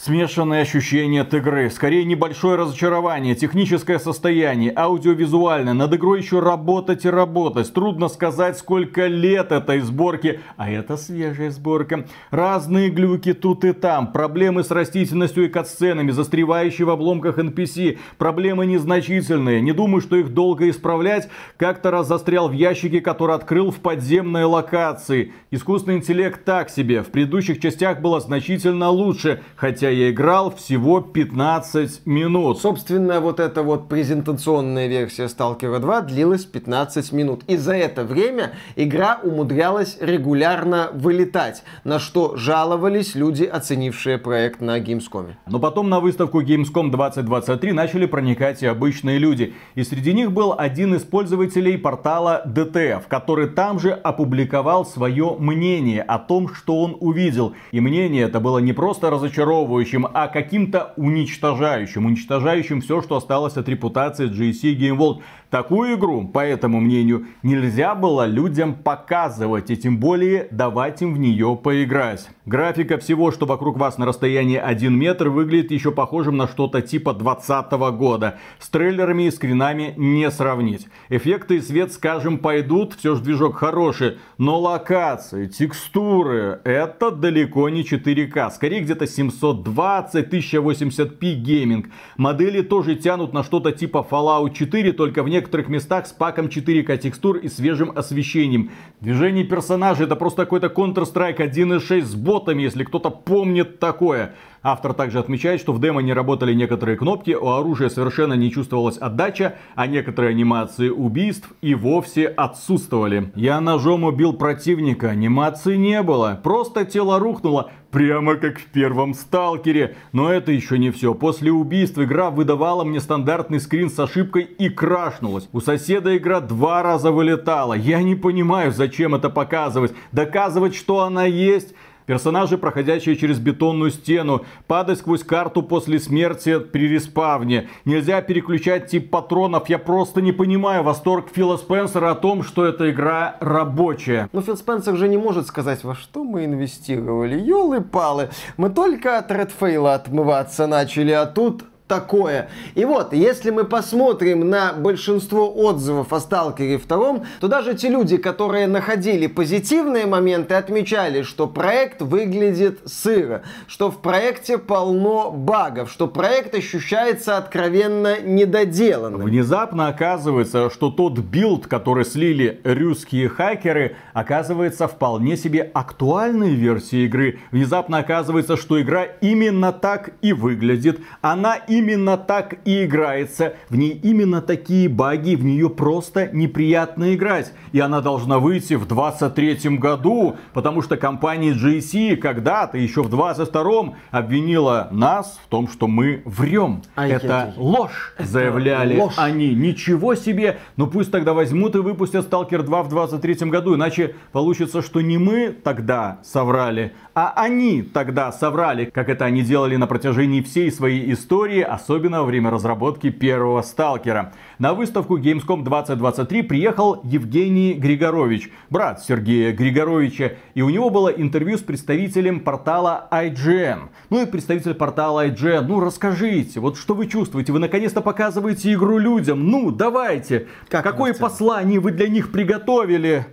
Смешанные 0.00 0.62
ощущения 0.62 1.22
от 1.22 1.34
игры, 1.34 1.68
скорее 1.70 2.04
небольшое 2.04 2.54
разочарование, 2.54 3.34
техническое 3.34 3.98
состояние, 3.98 4.72
аудиовизуальное, 4.76 5.72
над 5.72 5.92
игрой 5.92 6.20
еще 6.20 6.38
работать 6.38 7.04
и 7.04 7.10
работать. 7.10 7.72
Трудно 7.74 8.06
сказать, 8.06 8.56
сколько 8.56 9.08
лет 9.08 9.50
этой 9.50 9.80
сборки, 9.80 10.38
а 10.56 10.70
это 10.70 10.96
свежая 10.96 11.50
сборка. 11.50 12.06
Разные 12.30 12.90
глюки 12.90 13.32
тут 13.32 13.64
и 13.64 13.72
там, 13.72 14.12
проблемы 14.12 14.62
с 14.62 14.70
растительностью 14.70 15.46
и 15.46 15.48
катсценами, 15.48 16.12
застревающие 16.12 16.86
в 16.86 16.90
обломках 16.90 17.40
NPC, 17.40 17.98
проблемы 18.18 18.66
незначительные, 18.66 19.60
не 19.60 19.72
думаю, 19.72 20.00
что 20.00 20.14
их 20.14 20.32
долго 20.32 20.70
исправлять. 20.70 21.28
Как-то 21.56 21.90
раз 21.90 22.06
застрял 22.06 22.48
в 22.48 22.52
ящике, 22.52 23.00
который 23.00 23.34
открыл 23.34 23.72
в 23.72 23.80
подземной 23.80 24.44
локации. 24.44 25.32
Искусственный 25.50 25.96
интеллект 25.96 26.44
так 26.44 26.70
себе, 26.70 27.02
в 27.02 27.08
предыдущих 27.08 27.60
частях 27.60 28.00
было 28.00 28.20
значительно 28.20 28.90
лучше, 28.90 29.42
хотя 29.56 29.87
хотя 29.88 29.96
я 29.96 30.10
играл 30.10 30.54
всего 30.54 31.00
15 31.00 32.06
минут. 32.06 32.60
Собственно, 32.60 33.20
вот 33.20 33.40
эта 33.40 33.62
вот 33.62 33.88
презентационная 33.88 34.86
версия 34.86 35.24
Stalker 35.24 35.78
2 35.78 36.00
длилась 36.02 36.44
15 36.44 37.12
минут. 37.12 37.42
И 37.46 37.56
за 37.56 37.74
это 37.74 38.04
время 38.04 38.52
игра 38.76 39.18
умудрялась 39.22 39.96
регулярно 40.00 40.90
вылетать, 40.92 41.62
на 41.84 41.98
что 41.98 42.36
жаловались 42.36 43.14
люди, 43.14 43.44
оценившие 43.44 44.18
проект 44.18 44.60
на 44.60 44.78
Gamescom. 44.78 45.34
Но 45.46 45.58
потом 45.58 45.88
на 45.88 46.00
выставку 46.00 46.42
Gamescom 46.42 46.90
2023 46.90 47.72
начали 47.72 48.06
проникать 48.06 48.62
и 48.62 48.66
обычные 48.66 49.18
люди. 49.18 49.54
И 49.74 49.84
среди 49.84 50.12
них 50.12 50.32
был 50.32 50.54
один 50.56 50.94
из 50.94 51.02
пользователей 51.02 51.78
портала 51.78 52.42
DTF, 52.46 53.04
который 53.08 53.48
там 53.48 53.80
же 53.80 53.92
опубликовал 53.92 54.84
свое 54.84 55.36
мнение 55.38 56.02
о 56.02 56.18
том, 56.18 56.54
что 56.54 56.82
он 56.82 56.96
увидел. 57.00 57.54
И 57.72 57.80
мнение 57.80 58.24
это 58.24 58.38
было 58.40 58.58
не 58.58 58.74
просто 58.74 59.08
разочаровывающее, 59.10 59.77
захватывающим, 59.78 60.08
а 60.12 60.28
каким-то 60.28 60.92
уничтожающим. 60.96 62.06
Уничтожающим 62.06 62.80
все, 62.80 63.00
что 63.02 63.16
осталось 63.16 63.56
от 63.56 63.68
репутации 63.68 64.28
GSC 64.28 64.76
Game 64.76 64.96
World. 64.96 65.22
Такую 65.50 65.94
игру, 65.94 66.28
по 66.28 66.44
этому 66.44 66.78
мнению, 66.78 67.26
нельзя 67.42 67.94
было 67.94 68.26
людям 68.26 68.74
показывать 68.74 69.70
и 69.70 69.78
тем 69.78 69.98
более 69.98 70.46
давать 70.50 71.00
им 71.00 71.14
в 71.14 71.18
нее 71.18 71.58
поиграть. 71.62 72.28
Графика 72.44 72.98
всего, 72.98 73.30
что 73.32 73.46
вокруг 73.46 73.78
вас 73.78 73.96
на 73.96 74.04
расстоянии 74.04 74.58
1 74.58 74.94
метр, 74.98 75.28
выглядит 75.30 75.70
еще 75.70 75.90
похожим 75.90 76.36
на 76.36 76.48
что-то 76.48 76.82
типа 76.82 77.14
2020 77.14 77.72
года. 77.96 78.38
С 78.58 78.68
трейлерами 78.68 79.24
и 79.24 79.30
скринами 79.30 79.94
не 79.96 80.30
сравнить. 80.30 80.86
Эффекты 81.08 81.56
и 81.56 81.60
свет, 81.60 81.92
скажем, 81.92 82.38
пойдут, 82.38 82.94
все 82.94 83.14
же 83.14 83.22
движок 83.22 83.56
хороший, 83.56 84.18
но 84.36 84.58
локации, 84.58 85.46
текстуры, 85.46 86.60
это 86.64 87.10
далеко 87.10 87.70
не 87.70 87.84
4К, 87.84 88.50
скорее 88.50 88.80
где-то 88.80 89.06
720, 89.06 90.28
1080p 90.32 91.32
гейминг. 91.34 91.88
Модели 92.18 92.60
тоже 92.60 92.96
тянут 92.96 93.32
на 93.32 93.42
что-то 93.42 93.72
типа 93.72 94.06
Fallout 94.10 94.52
4, 94.52 94.92
только 94.92 95.22
в 95.22 95.28
некоторых 95.38 95.68
местах 95.68 96.06
с 96.06 96.12
паком 96.12 96.46
4К 96.46 96.98
текстур 96.98 97.36
и 97.36 97.48
свежим 97.48 97.92
освещением. 97.96 98.70
Движение 99.00 99.44
персонажей 99.44 100.06
это 100.06 100.16
просто 100.16 100.42
какой-то 100.42 100.66
Counter-Strike 100.66 101.38
1.6 101.38 102.02
с 102.02 102.14
ботами, 102.14 102.62
если 102.62 102.84
кто-то 102.84 103.10
помнит 103.10 103.78
такое. 103.78 104.34
Автор 104.70 104.92
также 104.92 105.18
отмечает, 105.18 105.62
что 105.62 105.72
в 105.72 105.80
демо 105.80 106.02
не 106.02 106.12
работали 106.12 106.52
некоторые 106.52 106.98
кнопки, 106.98 107.30
у 107.30 107.48
оружия 107.48 107.88
совершенно 107.88 108.34
не 108.34 108.52
чувствовалась 108.52 108.98
отдача, 108.98 109.54
а 109.74 109.86
некоторые 109.86 110.32
анимации 110.32 110.90
убийств 110.90 111.50
и 111.62 111.74
вовсе 111.74 112.26
отсутствовали. 112.26 113.32
Я 113.34 113.62
ножом 113.62 114.04
убил 114.04 114.34
противника, 114.34 115.08
анимации 115.08 115.76
не 115.76 116.02
было, 116.02 116.38
просто 116.44 116.84
тело 116.84 117.18
рухнуло, 117.18 117.70
прямо 117.90 118.36
как 118.36 118.58
в 118.58 118.66
первом 118.66 119.14
сталкере. 119.14 119.96
Но 120.12 120.30
это 120.30 120.52
еще 120.52 120.78
не 120.78 120.90
все. 120.90 121.14
После 121.14 121.50
убийства 121.50 122.04
игра 122.04 122.30
выдавала 122.30 122.84
мне 122.84 123.00
стандартный 123.00 123.60
скрин 123.60 123.90
с 123.90 123.98
ошибкой 123.98 124.42
и 124.42 124.68
крашнулась. 124.68 125.48
У 125.52 125.60
соседа 125.60 126.16
игра 126.16 126.40
два 126.40 126.82
раза 126.82 127.10
вылетала. 127.10 127.74
Я 127.74 128.02
не 128.02 128.14
понимаю, 128.14 128.72
зачем 128.72 129.14
это 129.14 129.30
показывать. 129.30 129.94
Доказывать, 130.12 130.74
что 130.74 131.00
она 131.00 131.24
есть 131.24 131.74
Персонажи, 132.08 132.56
проходящие 132.56 133.16
через 133.16 133.38
бетонную 133.38 133.90
стену, 133.90 134.46
падать 134.66 134.98
сквозь 134.98 135.22
карту 135.22 135.62
после 135.62 135.98
смерти 135.98 136.58
при 136.58 136.88
респавне. 136.88 137.68
Нельзя 137.84 138.22
переключать 138.22 138.86
тип 138.86 139.10
патронов. 139.10 139.68
Я 139.68 139.78
просто 139.78 140.22
не 140.22 140.32
понимаю 140.32 140.82
восторг 140.82 141.26
Фила 141.30 141.58
Спенсера 141.58 142.12
о 142.12 142.14
том, 142.14 142.42
что 142.42 142.64
эта 142.64 142.90
игра 142.90 143.36
рабочая. 143.40 144.30
Но 144.32 144.40
Фил 144.40 144.56
Спенсер 144.56 144.96
же 144.96 145.06
не 145.06 145.18
может 145.18 145.48
сказать, 145.48 145.84
во 145.84 145.94
что 145.94 146.24
мы 146.24 146.46
инвестировали. 146.46 147.38
Ёлы-палы. 147.38 148.30
Мы 148.56 148.70
только 148.70 149.18
от 149.18 149.30
Редфейла 149.30 149.92
отмываться 149.92 150.66
начали, 150.66 151.12
а 151.12 151.26
тут 151.26 151.64
такое. 151.88 152.50
И 152.74 152.84
вот, 152.84 153.12
если 153.12 153.50
мы 153.50 153.64
посмотрим 153.64 154.48
на 154.48 154.72
большинство 154.72 155.50
отзывов 155.52 156.12
о 156.12 156.20
Сталкере 156.20 156.78
2, 156.78 157.20
то 157.40 157.48
даже 157.48 157.74
те 157.74 157.88
люди, 157.88 158.18
которые 158.18 158.66
находили 158.66 159.26
позитивные 159.26 160.06
моменты, 160.06 160.54
отмечали, 160.54 161.22
что 161.22 161.46
проект 161.46 162.02
выглядит 162.02 162.80
сыро, 162.86 163.42
что 163.66 163.90
в 163.90 163.98
проекте 163.98 164.58
полно 164.58 165.30
багов, 165.30 165.90
что 165.90 166.06
проект 166.06 166.54
ощущается 166.54 167.36
откровенно 167.36 168.20
недоделанным. 168.20 169.22
Внезапно 169.22 169.88
оказывается, 169.88 170.70
что 170.70 170.90
тот 170.90 171.18
билд, 171.18 171.66
который 171.66 172.04
слили 172.04 172.60
русские 172.64 173.28
хакеры, 173.28 173.96
оказывается 174.12 174.86
вполне 174.88 175.36
себе 175.36 175.70
актуальной 175.72 176.54
версией 176.54 177.06
игры. 177.06 177.38
Внезапно 177.50 177.98
оказывается, 177.98 178.56
что 178.56 178.80
игра 178.80 179.04
именно 179.20 179.72
так 179.72 180.10
и 180.20 180.32
выглядит. 180.32 181.00
Она 181.22 181.56
именно 181.78 182.16
так 182.16 182.56
и 182.64 182.84
играется. 182.84 183.54
В 183.68 183.76
ней 183.76 183.90
именно 184.02 184.42
такие 184.42 184.88
баги, 184.88 185.36
в 185.36 185.44
нее 185.44 185.70
просто 185.70 186.28
неприятно 186.32 187.14
играть. 187.14 187.52
И 187.72 187.80
она 187.80 188.00
должна 188.00 188.38
выйти 188.38 188.74
в 188.74 188.86
23 188.86 189.76
году, 189.78 190.36
потому 190.52 190.82
что 190.82 190.96
компания 190.96 191.52
GSC 191.52 192.16
когда-то, 192.16 192.78
еще 192.78 193.02
в 193.02 193.08
22 193.08 193.94
обвинила 194.10 194.88
нас 194.90 195.38
в 195.44 195.48
том, 195.48 195.68
что 195.68 195.86
мы 195.86 196.22
врем. 196.24 196.82
Ай, 196.96 197.12
Это 197.12 197.54
ложь, 197.56 198.14
Это 198.18 198.28
заявляли 198.28 198.98
ложь. 198.98 199.14
они. 199.16 199.54
Ничего 199.54 200.14
себе. 200.14 200.58
Ну 200.76 200.86
пусть 200.86 201.10
тогда 201.10 201.32
возьмут 201.32 201.74
и 201.76 201.78
выпустят 201.78 202.28
Stalker 202.30 202.62
2 202.62 202.82
в 202.82 202.88
23 202.88 203.50
году, 203.50 203.76
иначе 203.76 204.14
получится, 204.32 204.82
что 204.82 205.00
не 205.00 205.18
мы 205.18 205.50
тогда 205.50 206.18
соврали, 206.24 206.92
а 207.14 207.32
они 207.36 207.82
тогда 207.82 208.32
соврали, 208.32 208.86
как 208.86 209.08
это 209.08 209.24
они 209.24 209.42
делали 209.42 209.76
на 209.76 209.86
протяжении 209.86 210.40
всей 210.40 210.70
своей 210.70 211.12
истории, 211.12 211.60
особенно 211.68 212.20
во 212.20 212.24
время 212.26 212.50
разработки 212.50 213.10
первого 213.10 213.62
Сталкера. 213.62 214.32
На 214.58 214.74
выставку 214.74 215.18
Gamescom 215.18 215.62
2023 215.62 216.42
приехал 216.42 217.00
Евгений 217.04 217.74
Григорович, 217.74 218.50
брат 218.70 219.02
Сергея 219.02 219.52
Григоровича, 219.52 220.32
и 220.54 220.62
у 220.62 220.70
него 220.70 220.90
было 220.90 221.08
интервью 221.08 221.58
с 221.58 221.60
представителем 221.60 222.40
портала 222.40 223.08
IGN. 223.12 223.88
Ну 224.10 224.22
и 224.22 224.26
представитель 224.26 224.74
портала 224.74 225.28
IGN, 225.28 225.62
ну 225.62 225.80
расскажите, 225.80 226.60
вот 226.60 226.76
что 226.76 226.94
вы 226.94 227.06
чувствуете, 227.06 227.52
вы 227.52 227.58
наконец-то 227.58 228.00
показываете 228.00 228.72
игру 228.72 228.98
людям, 228.98 229.46
ну 229.48 229.70
давайте, 229.70 230.48
как 230.68 230.84
какое 230.84 231.14
послание 231.14 231.80
вы 231.80 231.92
для 231.92 232.08
них 232.08 232.32
приготовили? 232.32 233.26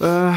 Эх 0.00 0.34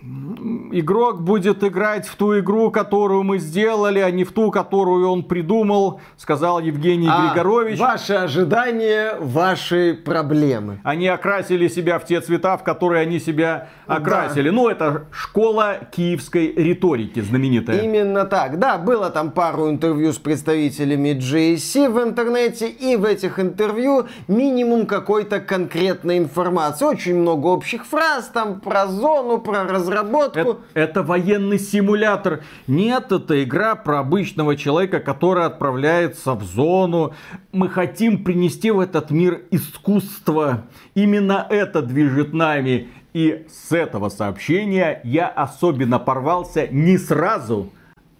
игрок 0.00 1.22
будет 1.22 1.64
играть 1.64 2.06
в 2.06 2.14
ту 2.14 2.38
игру, 2.38 2.70
которую 2.70 3.24
мы 3.24 3.38
сделали, 3.38 3.98
а 3.98 4.10
не 4.10 4.24
в 4.24 4.32
ту, 4.32 4.50
которую 4.50 5.08
он 5.08 5.24
придумал, 5.24 6.00
сказал 6.16 6.60
Евгений 6.60 7.08
а 7.10 7.32
Григорович. 7.32 7.78
Ваши 7.78 8.12
ожидания, 8.14 9.16
ваши 9.18 9.94
проблемы. 10.04 10.80
Они 10.84 11.08
окрасили 11.08 11.66
себя 11.68 11.98
в 11.98 12.04
те 12.04 12.20
цвета, 12.20 12.56
в 12.56 12.62
которые 12.62 13.02
они 13.02 13.18
себя 13.18 13.68
окрасили. 13.86 14.50
Да. 14.50 14.54
Ну, 14.54 14.68
это 14.68 15.06
школа 15.10 15.78
киевской 15.90 16.52
риторики 16.54 17.20
знаменитая. 17.20 17.80
Именно 17.80 18.24
так. 18.24 18.58
Да, 18.58 18.78
было 18.78 19.10
там 19.10 19.32
пару 19.32 19.68
интервью 19.68 20.12
с 20.12 20.18
представителями 20.18 21.10
GSC 21.10 21.90
в 21.90 22.02
интернете, 22.02 22.68
и 22.68 22.96
в 22.96 23.04
этих 23.04 23.40
интервью 23.40 24.06
минимум 24.28 24.86
какой-то 24.86 25.40
конкретной 25.40 26.18
информации. 26.18 26.84
Очень 26.84 27.16
много 27.16 27.48
общих 27.48 27.84
фраз 27.84 28.30
там 28.32 28.60
про 28.60 28.86
зону, 28.86 29.38
про 29.38 29.64
разработку 29.64 29.87
разработку. 29.88 30.38
Это, 30.38 30.58
это 30.74 31.02
военный 31.02 31.58
симулятор. 31.58 32.40
Нет, 32.66 33.12
это 33.12 33.42
игра 33.42 33.74
про 33.74 34.00
обычного 34.00 34.56
человека, 34.56 35.00
который 35.00 35.44
отправляется 35.44 36.34
в 36.34 36.44
зону. 36.44 37.14
Мы 37.52 37.68
хотим 37.68 38.24
принести 38.24 38.70
в 38.70 38.80
этот 38.80 39.10
мир 39.10 39.42
искусство. 39.50 40.64
Именно 40.94 41.46
это 41.48 41.82
движет 41.82 42.32
нами. 42.32 42.88
И 43.14 43.46
с 43.50 43.72
этого 43.72 44.10
сообщения 44.10 45.00
я 45.02 45.28
особенно 45.28 45.98
порвался 45.98 46.68
не 46.68 46.98
сразу, 46.98 47.72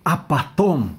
а 0.02 0.16
потом. 0.16 0.96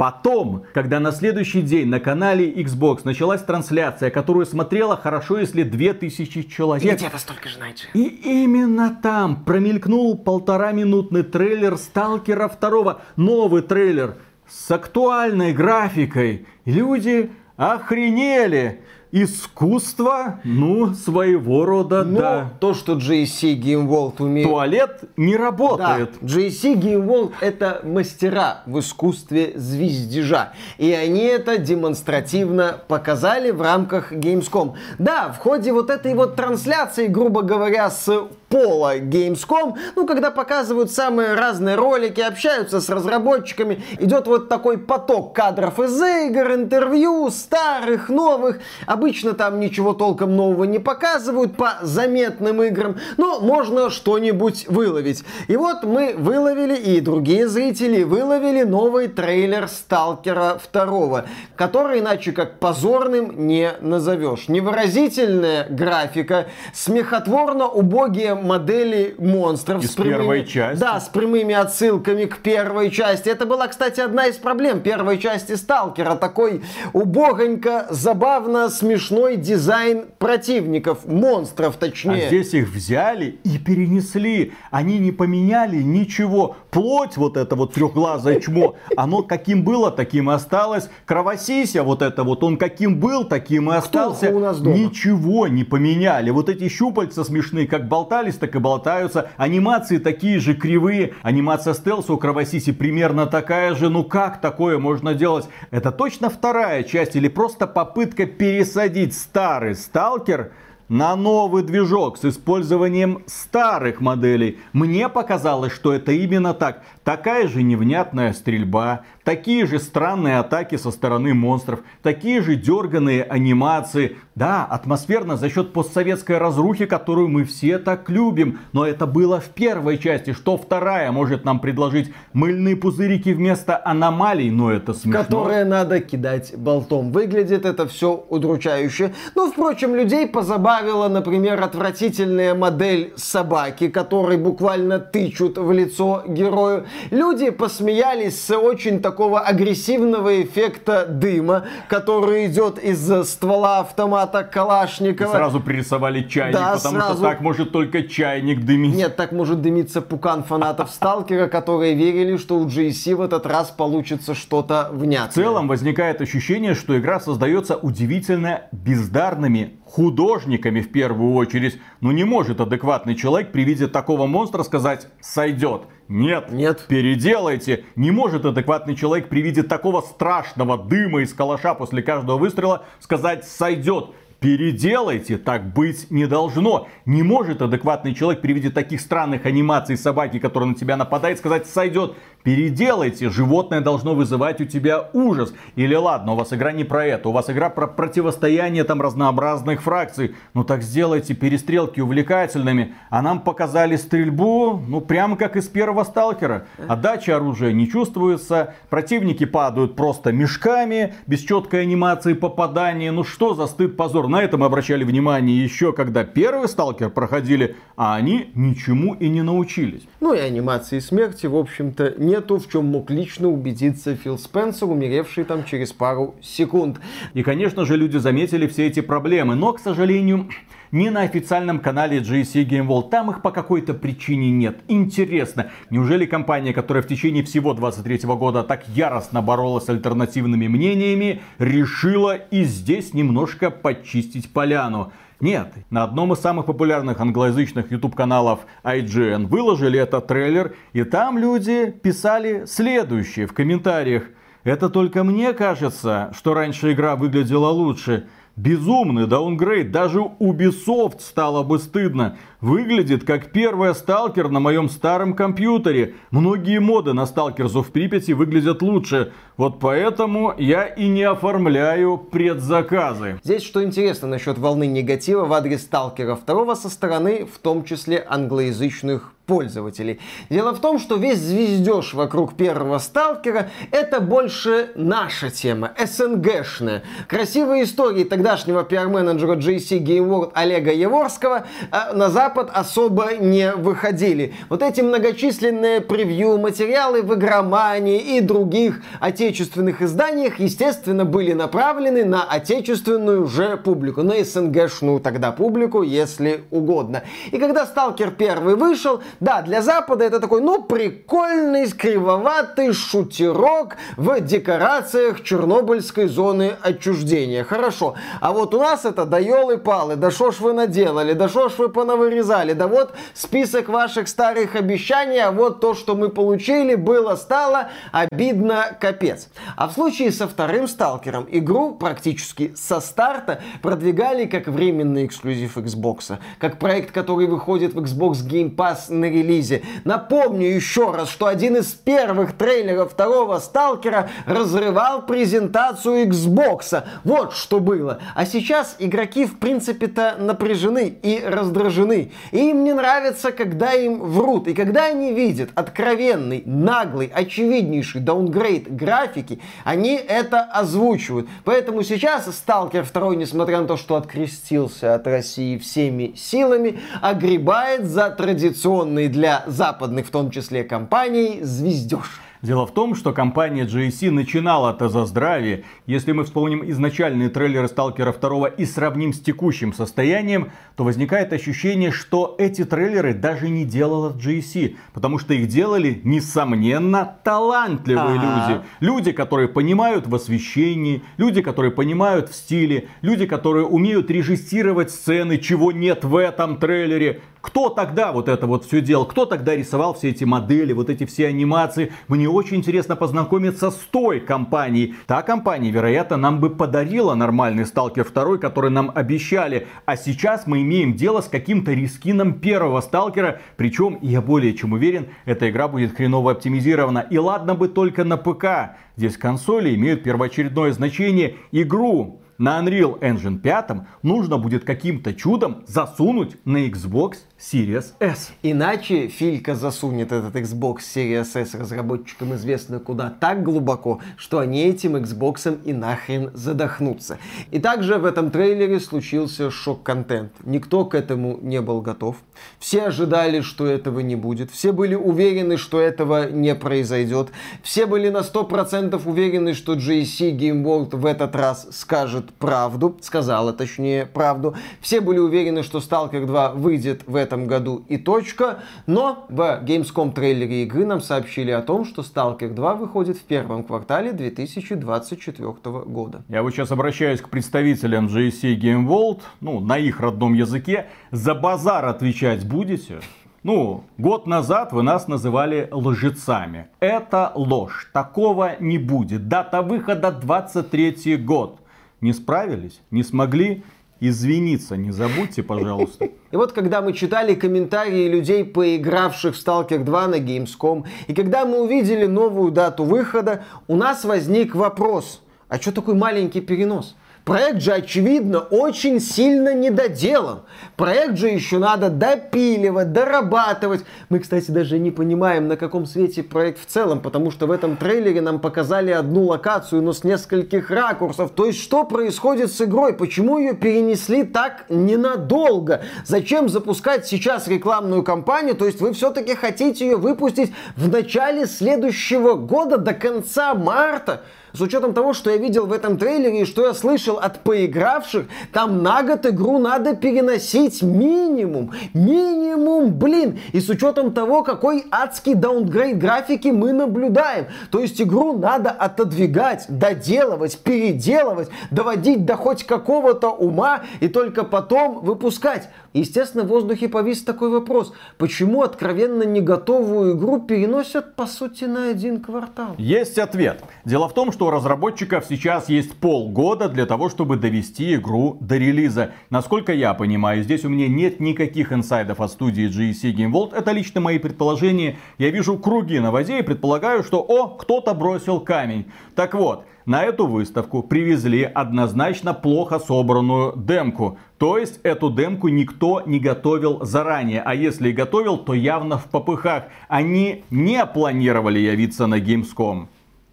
Потом, 0.00 0.64
когда 0.72 0.98
на 0.98 1.12
следующий 1.12 1.60
день 1.60 1.88
на 1.88 2.00
канале 2.00 2.50
Xbox 2.50 3.02
началась 3.04 3.42
трансляция, 3.42 4.08
которую 4.08 4.46
смотрела 4.46 4.96
хорошо, 4.96 5.38
если 5.40 5.62
2000 5.62 6.44
человек. 6.44 6.90
И 6.90 6.96
где-то 6.96 7.18
столько 7.18 7.50
же 7.50 7.58
найти. 7.58 7.86
И 7.92 8.04
именно 8.42 8.98
там 9.02 9.44
промелькнул 9.44 10.16
полтора 10.16 10.72
минутный 10.72 11.22
трейлер 11.22 11.76
Сталкера 11.76 12.48
2, 12.48 12.98
новый 13.16 13.60
трейлер 13.60 14.16
с 14.48 14.70
актуальной 14.70 15.52
графикой. 15.52 16.46
Люди 16.64 17.30
охренели 17.58 18.82
искусство, 19.12 20.40
ну, 20.44 20.94
своего 20.94 21.64
рода, 21.64 22.04
Но 22.04 22.20
да. 22.20 22.52
то, 22.60 22.74
что 22.74 22.94
JC 22.94 23.58
Game 23.60 23.88
World 23.88 24.22
умеет... 24.22 24.48
Туалет 24.48 25.00
не 25.16 25.36
работает. 25.36 26.12
Да, 26.20 26.26
JC 26.26 26.74
Game 26.74 27.06
World 27.06 27.32
это 27.40 27.80
мастера 27.84 28.62
в 28.66 28.78
искусстве 28.78 29.52
звездежа. 29.56 30.52
И 30.78 30.92
они 30.92 31.22
это 31.22 31.58
демонстративно 31.58 32.80
показали 32.88 33.50
в 33.50 33.60
рамках 33.60 34.12
Gamescom. 34.12 34.74
Да, 34.98 35.32
в 35.32 35.38
ходе 35.38 35.72
вот 35.72 35.90
этой 35.90 36.14
вот 36.14 36.36
трансляции, 36.36 37.06
грубо 37.06 37.42
говоря, 37.42 37.90
с 37.90 38.28
пола 38.50 38.98
Gamescom, 38.98 39.76
ну, 39.94 40.06
когда 40.06 40.30
показывают 40.30 40.90
самые 40.90 41.34
разные 41.34 41.76
ролики, 41.76 42.20
общаются 42.20 42.80
с 42.80 42.90
разработчиками, 42.90 43.82
идет 43.98 44.26
вот 44.26 44.48
такой 44.48 44.76
поток 44.76 45.34
кадров 45.34 45.78
из 45.78 46.02
игр, 46.02 46.52
интервью, 46.52 47.30
старых, 47.30 48.08
новых. 48.08 48.58
Обычно 48.86 49.34
там 49.34 49.60
ничего 49.60 49.94
толком 49.94 50.36
нового 50.36 50.64
не 50.64 50.80
показывают 50.80 51.56
по 51.56 51.74
заметным 51.82 52.62
играм, 52.64 52.96
но 53.16 53.38
можно 53.40 53.88
что-нибудь 53.88 54.66
выловить. 54.66 55.24
И 55.46 55.56
вот 55.56 55.84
мы 55.84 56.14
выловили, 56.16 56.74
и 56.74 57.00
другие 57.00 57.46
зрители 57.46 58.02
выловили 58.02 58.64
новый 58.64 59.06
трейлер 59.06 59.68
Сталкера 59.68 60.58
2, 60.72 61.24
который 61.54 62.00
иначе 62.00 62.32
как 62.32 62.58
позорным 62.58 63.46
не 63.46 63.74
назовешь. 63.80 64.48
Невыразительная 64.48 65.68
графика, 65.68 66.46
смехотворно 66.74 67.68
убогие 67.68 68.39
модели 68.40 69.14
монстров. 69.18 69.84
Из 69.84 69.92
с 69.92 69.94
прямыми, 69.94 70.16
первой 70.16 70.46
части. 70.46 70.80
Да, 70.80 71.00
с 71.00 71.08
прямыми 71.08 71.54
отсылками 71.54 72.24
к 72.24 72.38
первой 72.38 72.90
части. 72.90 73.28
Это 73.28 73.46
была, 73.46 73.68
кстати, 73.68 74.00
одна 74.00 74.26
из 74.26 74.36
проблем 74.36 74.80
первой 74.80 75.18
части 75.18 75.54
Сталкера. 75.56 76.14
Такой 76.16 76.62
убогонько, 76.92 77.86
забавно, 77.90 78.68
смешной 78.68 79.36
дизайн 79.36 80.06
противников, 80.18 81.06
монстров 81.06 81.76
точнее. 81.76 82.24
А 82.24 82.28
здесь 82.28 82.54
их 82.54 82.68
взяли 82.70 83.38
и 83.44 83.58
перенесли. 83.58 84.52
Они 84.70 84.98
не 84.98 85.12
поменяли 85.12 85.82
ничего. 85.82 86.56
Плоть 86.70 87.16
вот 87.16 87.36
это 87.36 87.56
вот 87.56 87.74
трехглазое 87.74 88.40
чмо, 88.40 88.76
оно 88.96 89.22
каким 89.22 89.64
было, 89.64 89.90
таким 89.90 90.30
и 90.30 90.34
осталось. 90.34 90.88
Кровосися 91.04 91.82
вот 91.82 92.02
это 92.02 92.24
вот, 92.24 92.44
он 92.44 92.56
каким 92.56 93.00
был, 93.00 93.24
таким 93.24 93.70
и 93.72 93.76
остался. 93.76 94.28
Кто 94.28 94.36
у 94.36 94.40
нас 94.40 94.60
дома? 94.60 94.76
Ничего 94.76 95.48
не 95.48 95.64
поменяли. 95.64 96.30
Вот 96.30 96.48
эти 96.48 96.68
щупальца 96.68 97.24
смешные, 97.24 97.66
как 97.66 97.88
болтали 97.88 98.29
болтались, 98.30 98.38
так 98.38 98.54
и 98.54 98.58
болтаются. 98.58 99.30
Анимации 99.36 99.98
такие 99.98 100.38
же 100.38 100.54
кривые. 100.54 101.14
Анимация 101.22 101.74
стелса 101.74 102.12
у 102.12 102.18
Кровосиси 102.18 102.72
примерно 102.72 103.26
такая 103.26 103.74
же. 103.74 103.88
Ну 103.88 104.04
как 104.04 104.40
такое 104.40 104.78
можно 104.78 105.14
делать? 105.14 105.48
Это 105.70 105.92
точно 105.92 106.30
вторая 106.30 106.82
часть 106.82 107.16
или 107.16 107.28
просто 107.28 107.66
попытка 107.66 108.26
пересадить 108.26 109.14
старый 109.14 109.74
сталкер 109.74 110.52
на 110.88 111.14
новый 111.14 111.62
движок 111.62 112.18
с 112.18 112.24
использованием 112.24 113.22
старых 113.26 114.00
моделей. 114.00 114.58
Мне 114.72 115.08
показалось, 115.08 115.72
что 115.72 115.92
это 115.92 116.10
именно 116.10 116.52
так. 116.52 116.82
Такая 117.04 117.46
же 117.46 117.62
невнятная 117.62 118.32
стрельба, 118.32 119.02
такие 119.24 119.66
же 119.66 119.78
странные 119.78 120.38
атаки 120.38 120.76
со 120.76 120.90
стороны 120.90 121.34
монстров, 121.34 121.80
такие 122.02 122.42
же 122.42 122.56
дерганные 122.56 123.22
анимации. 123.22 124.16
Да, 124.34 124.64
атмосферно 124.64 125.36
за 125.36 125.50
счет 125.50 125.72
постсоветской 125.72 126.38
разрухи, 126.38 126.86
которую 126.86 127.28
мы 127.28 127.44
все 127.44 127.78
так 127.78 128.08
любим. 128.08 128.60
Но 128.72 128.86
это 128.86 129.06
было 129.06 129.40
в 129.40 129.50
первой 129.50 129.98
части. 129.98 130.32
Что 130.32 130.56
вторая 130.56 131.12
может 131.12 131.44
нам 131.44 131.60
предложить? 131.60 132.12
Мыльные 132.32 132.76
пузырики 132.76 133.30
вместо 133.30 133.80
аномалий, 133.84 134.50
но 134.50 134.72
это 134.72 134.94
смешно. 134.94 135.22
Которые 135.22 135.64
надо 135.64 136.00
кидать 136.00 136.54
болтом. 136.56 137.12
Выглядит 137.12 137.66
это 137.66 137.86
все 137.86 138.24
удручающе. 138.28 139.12
Ну, 139.34 139.50
впрочем, 139.52 139.94
людей 139.94 140.26
позабавила, 140.26 141.08
например, 141.08 141.62
отвратительная 141.62 142.54
модель 142.54 143.12
собаки, 143.16 143.88
которой 143.88 144.38
буквально 144.38 144.98
тычут 144.98 145.58
в 145.58 145.70
лицо 145.70 146.24
герою. 146.26 146.86
Люди 147.10 147.50
посмеялись 147.50 148.40
с 148.40 148.56
очень 148.56 149.02
такого 149.10 149.40
агрессивного 149.40 150.40
эффекта 150.42 151.04
дыма, 151.04 151.64
который 151.88 152.46
идет 152.46 152.78
из 152.78 153.28
ствола 153.28 153.80
автомата 153.80 154.44
Калашникова. 154.44 155.28
И 155.28 155.32
сразу 155.32 155.60
пририсовали 155.60 156.22
чайник, 156.22 156.54
да, 156.54 156.74
потому 156.76 156.96
сразу... 156.96 157.14
что 157.14 157.22
так 157.22 157.40
может 157.40 157.72
только 157.72 158.04
чайник 158.04 158.64
дымить. 158.64 158.94
Нет, 158.94 159.16
так 159.16 159.32
может 159.32 159.62
дымиться 159.62 160.00
пукан 160.00 160.44
фанатов 160.44 160.90
Сталкера, 160.90 161.48
которые 161.48 161.94
верили, 161.94 162.36
что 162.36 162.56
у 162.56 162.66
GSC 162.66 163.16
в 163.16 163.20
этот 163.20 163.46
раз 163.46 163.70
получится 163.70 164.36
что-то 164.36 164.90
внятное. 164.92 165.30
В 165.30 165.34
целом 165.34 165.66
возникает 165.66 166.20
ощущение, 166.20 166.74
что 166.74 166.96
игра 166.96 167.18
создается 167.18 167.76
удивительно 167.76 168.62
бездарными 168.70 169.79
художниками 169.90 170.80
в 170.80 170.92
первую 170.92 171.34
очередь. 171.34 171.80
Ну 172.00 172.12
не 172.12 172.24
может 172.24 172.60
адекватный 172.60 173.16
человек 173.16 173.50
при 173.50 173.64
виде 173.64 173.88
такого 173.88 174.26
монстра 174.26 174.62
сказать 174.62 175.08
«сойдет». 175.20 175.82
Нет, 176.08 176.50
Нет, 176.50 176.86
переделайте. 176.88 177.84
Не 177.96 178.10
может 178.10 178.44
адекватный 178.44 178.94
человек 178.94 179.28
при 179.28 179.42
виде 179.42 179.62
такого 179.62 180.00
страшного 180.00 180.78
дыма 180.78 181.22
из 181.22 181.32
калаша 181.32 181.74
после 181.74 182.02
каждого 182.02 182.38
выстрела 182.38 182.84
сказать 183.00 183.44
«сойдет». 183.44 184.10
Переделайте, 184.40 185.36
так 185.36 185.74
быть 185.74 186.10
не 186.10 186.26
должно. 186.26 186.88
Не 187.04 187.22
может 187.22 187.60
адекватный 187.60 188.14
человек 188.14 188.40
при 188.40 188.54
виде 188.54 188.70
таких 188.70 189.02
странных 189.02 189.44
анимаций 189.44 189.98
собаки, 189.98 190.38
которая 190.38 190.70
на 190.70 190.74
тебя 190.74 190.96
нападает, 190.96 191.38
сказать 191.38 191.66
«сойдет». 191.66 192.14
Переделайте, 192.42 193.28
животное 193.28 193.80
должно 193.80 194.14
вызывать 194.14 194.60
у 194.60 194.64
тебя 194.64 195.10
ужас. 195.12 195.52
Или 195.76 195.94
ладно, 195.94 196.32
у 196.32 196.36
вас 196.36 196.52
игра 196.52 196.72
не 196.72 196.84
про 196.84 197.04
это, 197.04 197.28
у 197.28 197.32
вас 197.32 197.50
игра 197.50 197.68
про 197.68 197.86
противостояние 197.86 198.84
там 198.84 199.02
разнообразных 199.02 199.82
фракций. 199.82 200.34
Ну 200.54 200.64
так 200.64 200.82
сделайте 200.82 201.34
перестрелки 201.34 202.00
увлекательными. 202.00 202.94
А 203.10 203.20
нам 203.20 203.40
показали 203.40 203.96
стрельбу, 203.96 204.82
ну 204.88 205.00
прямо 205.00 205.36
как 205.36 205.56
из 205.56 205.68
первого 205.68 206.04
сталкера. 206.04 206.66
Отдача 206.88 207.36
оружия 207.36 207.72
не 207.72 207.88
чувствуется, 207.88 208.74
противники 208.88 209.44
падают 209.44 209.94
просто 209.96 210.32
мешками, 210.32 211.14
без 211.26 211.40
четкой 211.40 211.82
анимации 211.82 212.32
попадания. 212.32 213.12
Ну 213.12 213.22
что 213.22 213.54
за 213.54 213.66
стыд 213.66 213.96
позор. 213.96 214.28
На 214.28 214.42
это 214.42 214.56
мы 214.56 214.66
обращали 214.66 215.04
внимание 215.04 215.62
еще 215.62 215.92
когда 215.92 216.24
первый 216.24 216.68
сталкер 216.68 217.10
проходили, 217.10 217.76
а 217.96 218.14
они 218.14 218.50
ничему 218.54 219.14
и 219.14 219.28
не 219.28 219.42
научились. 219.42 220.02
Ну 220.20 220.32
и 220.32 220.38
анимации 220.38 220.98
смерти, 220.98 221.46
в 221.46 221.56
общем-то, 221.56 222.14
не 222.16 222.29
нету, 222.30 222.58
в 222.58 222.68
чем 222.70 222.86
мог 222.86 223.10
лично 223.10 223.48
убедиться 223.48 224.14
Фил 224.14 224.38
Спенсер, 224.38 224.88
умеревший 224.88 225.44
там 225.44 225.64
через 225.64 225.92
пару 225.92 226.36
секунд. 226.40 227.00
И, 227.34 227.42
конечно 227.42 227.84
же, 227.84 227.96
люди 227.96 228.18
заметили 228.18 228.68
все 228.68 228.86
эти 228.86 229.00
проблемы, 229.00 229.56
но, 229.56 229.72
к 229.72 229.80
сожалению, 229.80 230.48
не 230.92 231.10
на 231.10 231.22
официальном 231.22 231.80
канале 231.80 232.18
GSC 232.18 232.64
Game 232.66 232.86
World. 232.86 233.10
Там 233.10 233.30
их 233.30 233.42
по 233.42 233.50
какой-то 233.50 233.94
причине 233.94 234.50
нет. 234.50 234.78
Интересно, 234.86 235.70
неужели 235.90 236.24
компания, 236.24 236.72
которая 236.72 237.02
в 237.02 237.08
течение 237.08 237.42
всего 237.42 237.74
23 237.74 238.18
года 238.28 238.62
так 238.62 238.88
яростно 238.88 239.42
боролась 239.42 239.84
с 239.84 239.88
альтернативными 239.88 240.68
мнениями, 240.68 241.42
решила 241.58 242.36
и 242.36 242.62
здесь 242.62 243.12
немножко 243.12 243.70
почистить 243.70 244.52
поляну? 244.52 245.12
Нет, 245.40 245.72
на 245.88 246.04
одном 246.04 246.34
из 246.34 246.38
самых 246.40 246.66
популярных 246.66 247.18
англоязычных 247.18 247.90
YouTube 247.90 248.14
каналов 248.14 248.60
IGN 248.84 249.46
выложили 249.46 249.98
этот 249.98 250.26
трейлер, 250.26 250.74
и 250.92 251.02
там 251.02 251.38
люди 251.38 251.90
писали 251.90 252.66
следующее 252.66 253.46
в 253.46 253.54
комментариях. 253.54 254.24
Это 254.64 254.90
только 254.90 255.24
мне 255.24 255.54
кажется, 255.54 256.30
что 256.36 256.52
раньше 256.52 256.92
игра 256.92 257.16
выглядела 257.16 257.68
лучше. 257.70 258.28
Безумный 258.56 259.26
даунгрейд, 259.26 259.90
даже 259.90 260.18
Ubisoft 260.18 261.20
стало 261.20 261.62
бы 261.62 261.78
стыдно. 261.78 262.36
Выглядит 262.60 263.24
как 263.24 263.52
первая 263.52 263.94
сталкер 263.94 264.50
на 264.50 264.60
моем 264.60 264.90
старом 264.90 265.32
компьютере. 265.32 266.16
Многие 266.30 266.78
моды 266.78 267.14
на 267.14 267.24
сталкерзу 267.24 267.82
в 267.82 267.90
Припяти 267.90 268.32
выглядят 268.32 268.82
лучше. 268.82 269.32
Вот 269.56 269.80
поэтому 269.80 270.54
я 270.58 270.84
и 270.84 271.08
не 271.08 271.22
оформляю 271.22 272.18
предзаказы. 272.18 273.40
Здесь 273.42 273.62
что 273.62 273.82
интересно 273.82 274.28
насчет 274.28 274.58
волны 274.58 274.86
негатива 274.86 275.46
в 275.46 275.52
адрес 275.54 275.82
сталкера 275.82 276.34
второго 276.34 276.74
со 276.74 276.90
стороны, 276.90 277.46
в 277.46 277.58
том 277.58 277.82
числе 277.84 278.24
англоязычных 278.28 279.32
пользователей. 279.50 280.20
Дело 280.48 280.72
в 280.72 280.80
том, 280.80 281.00
что 281.00 281.16
весь 281.16 281.40
звездеж 281.40 282.14
вокруг 282.14 282.54
первого 282.54 282.98
сталкера 282.98 283.68
это 283.90 284.20
больше 284.20 284.92
наша 284.94 285.50
тема, 285.50 285.90
СНГшная. 285.98 287.02
Красивые 287.26 287.82
истории 287.82 288.22
тогдашнего 288.22 288.84
пиар-менеджера 288.84 289.56
JC 289.56 289.98
Game 289.98 290.28
World 290.28 290.52
Олега 290.54 290.92
Еворского 290.92 291.66
а 291.90 292.12
на 292.12 292.28
Запад 292.50 292.70
особо 292.74 293.34
не 293.38 293.70
выходили. 293.70 294.54
Вот 294.68 294.82
эти 294.82 295.02
многочисленные 295.02 296.00
превью, 296.00 296.58
материалы 296.58 297.22
в 297.22 297.32
игромании 297.34 298.36
и 298.36 298.40
других 298.40 299.02
отечественных 299.20 300.02
изданиях, 300.02 300.58
естественно, 300.58 301.24
были 301.24 301.52
направлены 301.52 302.24
на 302.24 302.42
отечественную 302.42 303.46
же 303.46 303.76
публику, 303.76 304.24
на 304.24 304.42
СНГшную 304.42 305.20
тогда 305.20 305.52
публику, 305.52 306.02
если 306.02 306.64
угодно. 306.72 307.22
И 307.52 307.58
когда 307.58 307.86
Сталкер 307.86 308.32
первый 308.32 308.74
вышел, 308.74 309.20
да, 309.38 309.62
для 309.62 309.80
Запада 309.80 310.24
это 310.24 310.40
такой, 310.40 310.60
ну, 310.60 310.82
прикольный, 310.82 311.88
кривоватый 311.88 312.92
шутерок 312.92 313.96
в 314.16 314.40
декорациях 314.40 315.44
Чернобыльской 315.44 316.26
зоны 316.26 316.72
отчуждения. 316.82 317.62
Хорошо. 317.62 318.14
А 318.40 318.50
вот 318.50 318.74
у 318.74 318.80
нас 318.80 319.04
это 319.04 319.24
да 319.24 319.38
елы-палы, 319.38 320.16
да 320.16 320.32
шо 320.32 320.50
ж 320.50 320.58
вы 320.58 320.72
наделали, 320.72 321.34
да 321.34 321.48
шо 321.48 321.68
ж 321.68 321.74
вы 321.78 321.88
понавырезали, 321.90 322.39
да 322.74 322.86
вот 322.86 323.14
список 323.34 323.88
ваших 323.88 324.28
старых 324.28 324.76
обещаний, 324.76 325.42
а 325.42 325.52
вот 325.52 325.80
то, 325.80 325.94
что 325.94 326.14
мы 326.14 326.28
получили, 326.28 326.94
было, 326.94 327.36
стало, 327.36 327.88
обидно, 328.12 328.96
капец. 329.00 329.48
А 329.76 329.88
в 329.88 329.92
случае 329.92 330.32
со 330.32 330.48
вторым 330.48 330.88
сталкером 330.88 331.46
игру 331.50 331.94
практически 331.94 332.72
со 332.76 333.00
старта 333.00 333.62
продвигали 333.82 334.46
как 334.46 334.68
временный 334.68 335.26
эксклюзив 335.26 335.76
Xbox, 335.76 336.38
как 336.58 336.78
проект, 336.78 337.12
который 337.12 337.46
выходит 337.46 337.94
в 337.94 337.98
Xbox 337.98 338.46
Game 338.46 338.74
Pass 338.74 339.12
на 339.12 339.26
релизе. 339.26 339.82
Напомню 340.04 340.68
еще 340.68 341.12
раз, 341.12 341.30
что 341.30 341.46
один 341.46 341.76
из 341.76 341.92
первых 341.92 342.56
трейлеров 342.56 343.12
второго 343.12 343.58
Сталкера 343.58 344.30
разрывал 344.46 345.26
презентацию 345.26 346.26
Xbox. 346.28 347.04
Вот 347.24 347.54
что 347.54 347.80
было. 347.80 348.20
А 348.34 348.46
сейчас 348.46 348.96
игроки 348.98 349.46
в 349.46 349.58
принципе-то 349.58 350.36
напряжены 350.38 351.08
и 351.22 351.42
раздражены. 351.44 352.29
И 352.50 352.70
им 352.70 352.84
не 352.84 352.94
нравится, 352.94 353.52
когда 353.52 353.92
им 353.92 354.20
врут. 354.20 354.66
И 354.68 354.74
когда 354.74 355.06
они 355.06 355.32
видят 355.32 355.70
откровенный, 355.74 356.62
наглый, 356.64 357.26
очевиднейший 357.26 358.20
даунгрейд 358.20 358.94
графики, 358.94 359.60
они 359.84 360.14
это 360.14 360.62
озвучивают. 360.62 361.48
Поэтому 361.64 362.02
сейчас 362.02 362.46
Сталкер 362.46 363.06
2, 363.12 363.34
несмотря 363.34 363.80
на 363.80 363.86
то, 363.86 363.96
что 363.96 364.16
открестился 364.16 365.14
от 365.14 365.26
России 365.26 365.78
всеми 365.78 366.34
силами, 366.36 367.00
огребает 367.20 368.06
за 368.06 368.30
традиционный 368.30 369.10
созданный 369.20 369.28
для 369.28 369.64
западных, 369.66 370.26
в 370.26 370.30
том 370.30 370.50
числе, 370.50 370.84
компаний, 370.84 371.60
звездеж. 371.62 372.49
Дело 372.62 372.86
в 372.86 372.92
том, 372.92 373.14
что 373.14 373.32
компания 373.32 373.86
GSC 373.86 374.30
начинала-то 374.30 375.08
за 375.08 375.24
здравие. 375.24 375.84
Если 376.06 376.32
мы 376.32 376.44
вспомним 376.44 376.88
изначальные 376.90 377.48
трейлеры 377.48 377.88
Сталкера 377.88 378.34
2 378.38 378.68
и 378.68 378.84
сравним 378.84 379.32
с 379.32 379.40
текущим 379.40 379.94
состоянием, 379.94 380.70
то 380.94 381.04
возникает 381.04 381.54
ощущение, 381.54 382.10
что 382.10 382.54
эти 382.58 382.84
трейлеры 382.84 383.32
даже 383.32 383.70
не 383.70 383.86
делала 383.86 384.34
GSC. 384.34 384.96
Потому 385.14 385.38
что 385.38 385.54
их 385.54 385.68
делали, 385.68 386.20
несомненно, 386.22 387.38
талантливые 387.42 388.38
А-а-а. 388.38 388.68
люди. 388.68 388.84
Люди, 389.00 389.32
которые 389.32 389.68
понимают 389.68 390.26
в 390.26 390.34
освещении, 390.34 391.22
люди, 391.38 391.62
которые 391.62 391.92
понимают 391.92 392.50
в 392.50 392.54
стиле, 392.54 393.08
люди, 393.22 393.46
которые 393.46 393.86
умеют 393.86 394.30
режиссировать 394.30 395.10
сцены, 395.10 395.56
чего 395.56 395.92
нет 395.92 396.24
в 396.24 396.36
этом 396.36 396.76
трейлере. 396.76 397.40
Кто 397.62 397.90
тогда 397.90 398.32
вот 398.32 398.48
это 398.48 398.66
вот 398.66 398.86
все 398.86 399.00
делал? 399.00 399.26
Кто 399.26 399.44
тогда 399.44 399.76
рисовал 399.76 400.14
все 400.14 400.30
эти 400.30 400.44
модели, 400.44 400.92
вот 400.92 401.10
эти 401.10 401.26
все 401.26 401.46
анимации? 401.46 402.12
Мне 402.28 402.49
очень 402.50 402.76
интересно 402.76 403.16
познакомиться 403.16 403.90
с 403.90 403.96
той 403.96 404.40
компанией. 404.40 405.14
Та 405.26 405.42
компания, 405.42 405.90
вероятно, 405.90 406.36
нам 406.36 406.60
бы 406.60 406.70
подарила 406.70 407.34
нормальный 407.34 407.86
Сталкер 407.86 408.24
2, 408.24 408.58
который 408.58 408.90
нам 408.90 409.10
обещали. 409.14 409.86
А 410.04 410.16
сейчас 410.16 410.66
мы 410.66 410.82
имеем 410.82 411.14
дело 411.14 411.40
с 411.40 411.48
каким-то 411.48 411.92
рискином 411.92 412.54
первого 412.54 413.00
Сталкера. 413.00 413.60
Причем, 413.76 414.18
я 414.22 414.40
более 414.40 414.74
чем 414.74 414.92
уверен, 414.92 415.28
эта 415.44 415.70
игра 415.70 415.88
будет 415.88 416.14
хреново 416.14 416.52
оптимизирована. 416.52 417.20
И 417.30 417.38
ладно 417.38 417.74
бы 417.74 417.88
только 417.88 418.24
на 418.24 418.36
ПК. 418.36 418.96
Здесь 419.16 419.36
консоли 419.36 419.94
имеют 419.94 420.22
первоочередное 420.22 420.92
значение. 420.92 421.56
Игру 421.72 422.40
на 422.60 422.78
Unreal 422.78 423.18
Engine 423.20 423.58
5 423.58 423.90
нужно 424.22 424.58
будет 424.58 424.84
каким-то 424.84 425.32
чудом 425.32 425.82
засунуть 425.86 426.56
на 426.66 426.86
Xbox 426.88 427.38
Series 427.60 428.14
S. 428.20 428.52
Иначе 428.62 429.28
Филька 429.28 429.74
засунет 429.74 430.32
этот 430.32 430.56
Xbox 430.56 431.00
Series 431.14 431.60
S 431.60 431.74
разработчикам 431.74 432.54
известно 432.54 433.00
куда 433.00 433.28
так 433.28 433.62
глубоко, 433.62 434.20
что 434.38 434.60
они 434.60 434.82
этим 434.82 435.16
Xbox 435.16 435.78
и 435.84 435.92
нахрен 435.92 436.50
задохнутся. 436.54 437.36
И 437.70 437.78
также 437.78 438.16
в 438.16 438.24
этом 438.24 438.50
трейлере 438.50 438.98
случился 438.98 439.70
шок-контент. 439.70 440.52
Никто 440.64 441.04
к 441.04 441.14
этому 441.14 441.58
не 441.60 441.82
был 441.82 442.00
готов. 442.00 442.36
Все 442.78 443.02
ожидали, 443.02 443.60
что 443.60 443.86
этого 443.86 444.20
не 444.20 444.36
будет. 444.36 444.70
Все 444.70 444.92
были 444.92 445.14
уверены, 445.14 445.76
что 445.76 446.00
этого 446.00 446.50
не 446.50 446.74
произойдет. 446.74 447.50
Все 447.82 448.06
были 448.06 448.30
на 448.30 448.38
100% 448.38 449.20
уверены, 449.28 449.74
что 449.74 449.94
GSC 449.94 450.56
Game 450.56 450.82
World 450.82 451.14
в 451.14 451.26
этот 451.26 451.54
раз 451.54 451.88
скажет 451.90 452.54
правду, 452.54 453.18
сказала 453.20 453.74
точнее 453.74 454.24
правду. 454.24 454.74
Все 455.02 455.20
были 455.20 455.38
уверены, 455.38 455.82
что 455.82 455.98
Stalker 455.98 456.46
2 456.46 456.72
выйдет 456.72 457.22
в 457.26 457.36
этом 457.50 457.66
году 457.66 458.04
и 458.08 458.16
точка. 458.16 458.78
Но 459.06 459.46
в 459.48 459.82
Gamescom 459.84 460.32
трейлере 460.32 460.84
игры 460.84 461.04
нам 461.04 461.20
сообщили 461.20 461.72
о 461.72 461.82
том, 461.82 462.04
что 462.04 462.22
Stalker 462.22 462.72
2 462.72 462.94
выходит 462.94 463.38
в 463.38 463.42
первом 463.42 463.82
квартале 463.82 464.32
2024 464.32 465.64
года. 466.06 466.42
Я 466.48 466.62
вот 466.62 466.70
сейчас 466.70 466.92
обращаюсь 466.92 467.40
к 467.40 467.48
представителям 467.48 468.28
GSC 468.28 468.78
Game 468.78 469.06
World, 469.06 469.40
ну, 469.60 469.80
на 469.80 469.98
их 469.98 470.20
родном 470.20 470.54
языке. 470.54 471.06
За 471.32 471.54
базар 471.54 472.04
отвечать 472.06 472.64
будете? 472.66 473.18
Ну, 473.62 474.04
год 474.16 474.46
назад 474.46 474.92
вы 474.92 475.02
нас 475.02 475.26
называли 475.28 475.88
лжецами. 475.90 476.86
Это 477.00 477.52
ложь. 477.54 478.10
Такого 478.12 478.76
не 478.80 478.96
будет. 478.96 479.48
Дата 479.48 479.82
выхода 479.82 480.30
23 480.30 481.36
год. 481.36 481.80
Не 482.20 482.32
справились? 482.32 483.00
Не 483.10 483.22
смогли? 483.22 483.82
Извиниться 484.20 484.98
не 484.98 485.12
забудьте, 485.12 485.62
пожалуйста. 485.62 486.26
И 486.50 486.56
вот 486.56 486.72
когда 486.72 487.00
мы 487.00 487.14
читали 487.14 487.54
комментарии 487.54 488.28
людей, 488.28 488.64
поигравших 488.64 489.56
в 489.56 489.58
Stalker 489.58 490.04
2 490.04 490.26
на 490.28 490.40
Gamescom, 490.40 491.06
и 491.26 491.34
когда 491.34 491.64
мы 491.64 491.80
увидели 491.80 492.26
новую 492.26 492.70
дату 492.70 493.04
выхода, 493.04 493.64
у 493.88 493.96
нас 493.96 494.24
возник 494.24 494.74
вопрос, 494.74 495.42
а 495.68 495.78
что 495.78 495.92
такой 495.92 496.14
маленький 496.14 496.60
перенос? 496.60 497.16
Проект 497.44 497.80
же, 497.80 497.92
очевидно, 497.92 498.60
очень 498.60 499.18
сильно 499.18 499.74
недоделан. 499.74 500.60
Проект 500.96 501.38
же 501.38 501.48
еще 501.48 501.78
надо 501.78 502.10
допиливать, 502.10 503.12
дорабатывать. 503.12 504.04
Мы, 504.28 504.40
кстати, 504.40 504.70
даже 504.70 504.98
не 504.98 505.10
понимаем, 505.10 505.66
на 505.66 505.76
каком 505.76 506.04
свете 506.06 506.42
проект 506.42 506.80
в 506.80 506.86
целом, 506.86 507.20
потому 507.20 507.50
что 507.50 507.66
в 507.66 507.70
этом 507.70 507.96
трейлере 507.96 508.40
нам 508.40 508.60
показали 508.60 509.10
одну 509.10 509.44
локацию, 509.44 510.02
но 510.02 510.12
с 510.12 510.22
нескольких 510.22 510.90
ракурсов. 510.90 511.52
То 511.52 511.66
есть, 511.66 511.80
что 511.80 512.04
происходит 512.04 512.70
с 512.72 512.80
игрой? 512.82 513.14
Почему 513.14 513.58
ее 513.58 513.74
перенесли 513.74 514.44
так 514.44 514.84
ненадолго? 514.90 516.02
Зачем 516.26 516.68
запускать 516.68 517.26
сейчас 517.26 517.68
рекламную 517.68 518.22
кампанию? 518.22 518.74
То 518.74 518.86
есть, 518.86 519.00
вы 519.00 519.14
все-таки 519.14 519.54
хотите 519.54 520.04
ее 520.06 520.16
выпустить 520.16 520.72
в 520.94 521.08
начале 521.08 521.66
следующего 521.66 522.54
года, 522.54 522.98
до 522.98 523.14
конца 523.14 523.74
марта? 523.74 524.42
С 524.72 524.80
учетом 524.80 525.14
того, 525.14 525.32
что 525.32 525.50
я 525.50 525.56
видел 525.56 525.86
в 525.86 525.92
этом 525.92 526.16
трейлере 526.16 526.62
и 526.62 526.64
что 526.64 526.86
я 526.86 526.94
слышал 526.94 527.36
от 527.38 527.60
поигравших, 527.60 528.46
там 528.72 529.02
на 529.02 529.22
год 529.22 529.46
игру 529.46 529.78
надо 529.78 530.14
переносить 530.14 531.02
минимум. 531.02 531.92
Минимум, 532.14 533.12
блин. 533.12 533.58
И 533.72 533.80
с 533.80 533.88
учетом 533.88 534.32
того, 534.32 534.62
какой 534.62 535.04
адский 535.10 535.54
даунгрейд 535.54 536.18
графики 536.18 536.68
мы 536.68 536.92
наблюдаем. 536.92 537.66
То 537.90 538.00
есть 538.00 538.20
игру 538.20 538.56
надо 538.56 538.90
отодвигать, 538.90 539.86
доделывать, 539.88 540.78
переделывать, 540.78 541.68
доводить 541.90 542.44
до 542.44 542.56
хоть 542.56 542.84
какого-то 542.84 543.50
ума 543.50 544.02
и 544.20 544.28
только 544.28 544.64
потом 544.64 545.20
выпускать. 545.20 545.88
Естественно, 546.12 546.64
в 546.64 546.68
воздухе 546.68 547.08
повис 547.08 547.42
такой 547.42 547.70
вопрос. 547.70 548.12
Почему 548.36 548.82
откровенно 548.82 549.44
не 549.44 549.60
готовую 549.60 550.36
игру 550.36 550.60
переносят, 550.60 551.36
по 551.36 551.46
сути, 551.46 551.84
на 551.84 552.08
один 552.08 552.40
квартал? 552.40 552.94
Есть 552.98 553.38
ответ. 553.38 553.82
Дело 554.04 554.28
в 554.28 554.34
том, 554.34 554.50
что 554.50 554.59
у 554.62 554.70
разработчиков 554.70 555.44
сейчас 555.48 555.88
есть 555.88 556.16
полгода 556.18 556.88
для 556.88 557.06
того, 557.06 557.28
чтобы 557.28 557.56
довести 557.56 558.14
игру 558.14 558.56
до 558.60 558.76
релиза. 558.76 559.32
Насколько 559.50 559.92
я 559.92 560.14
понимаю, 560.14 560.62
здесь 560.62 560.84
у 560.84 560.88
меня 560.88 561.08
нет 561.08 561.40
никаких 561.40 561.92
инсайдов 561.92 562.40
от 562.40 562.50
студии 562.50 562.88
GSC 562.88 563.34
Game 563.34 563.52
World. 563.52 563.74
Это 563.74 563.92
лично 563.92 564.20
мои 564.20 564.38
предположения. 564.38 565.16
Я 565.38 565.50
вижу 565.50 565.78
круги 565.78 566.18
на 566.18 566.30
воде 566.30 566.58
и 566.58 566.62
предполагаю, 566.62 567.22
что 567.22 567.40
о, 567.40 567.68
кто-то 567.68 568.14
бросил 568.14 568.60
камень. 568.60 569.06
Так 569.34 569.54
вот, 569.54 569.84
на 570.06 570.24
эту 570.24 570.46
выставку 570.46 571.02
привезли 571.02 571.62
однозначно 571.62 572.54
плохо 572.54 572.98
собранную 572.98 573.74
демку. 573.76 574.38
То 574.58 574.78
есть 574.78 574.98
эту 575.02 575.30
демку 575.30 575.68
никто 575.68 576.22
не 576.26 576.40
готовил 576.40 577.04
заранее. 577.04 577.62
А 577.62 577.74
если 577.74 578.08
и 578.08 578.12
готовил, 578.12 578.58
то 578.58 578.74
явно 578.74 579.18
в 579.18 579.26
попыхах. 579.26 579.84
Они 580.08 580.64
не 580.70 581.04
планировали 581.06 581.78
явиться 581.78 582.26
на 582.26 582.40
Gamescom 582.40 583.06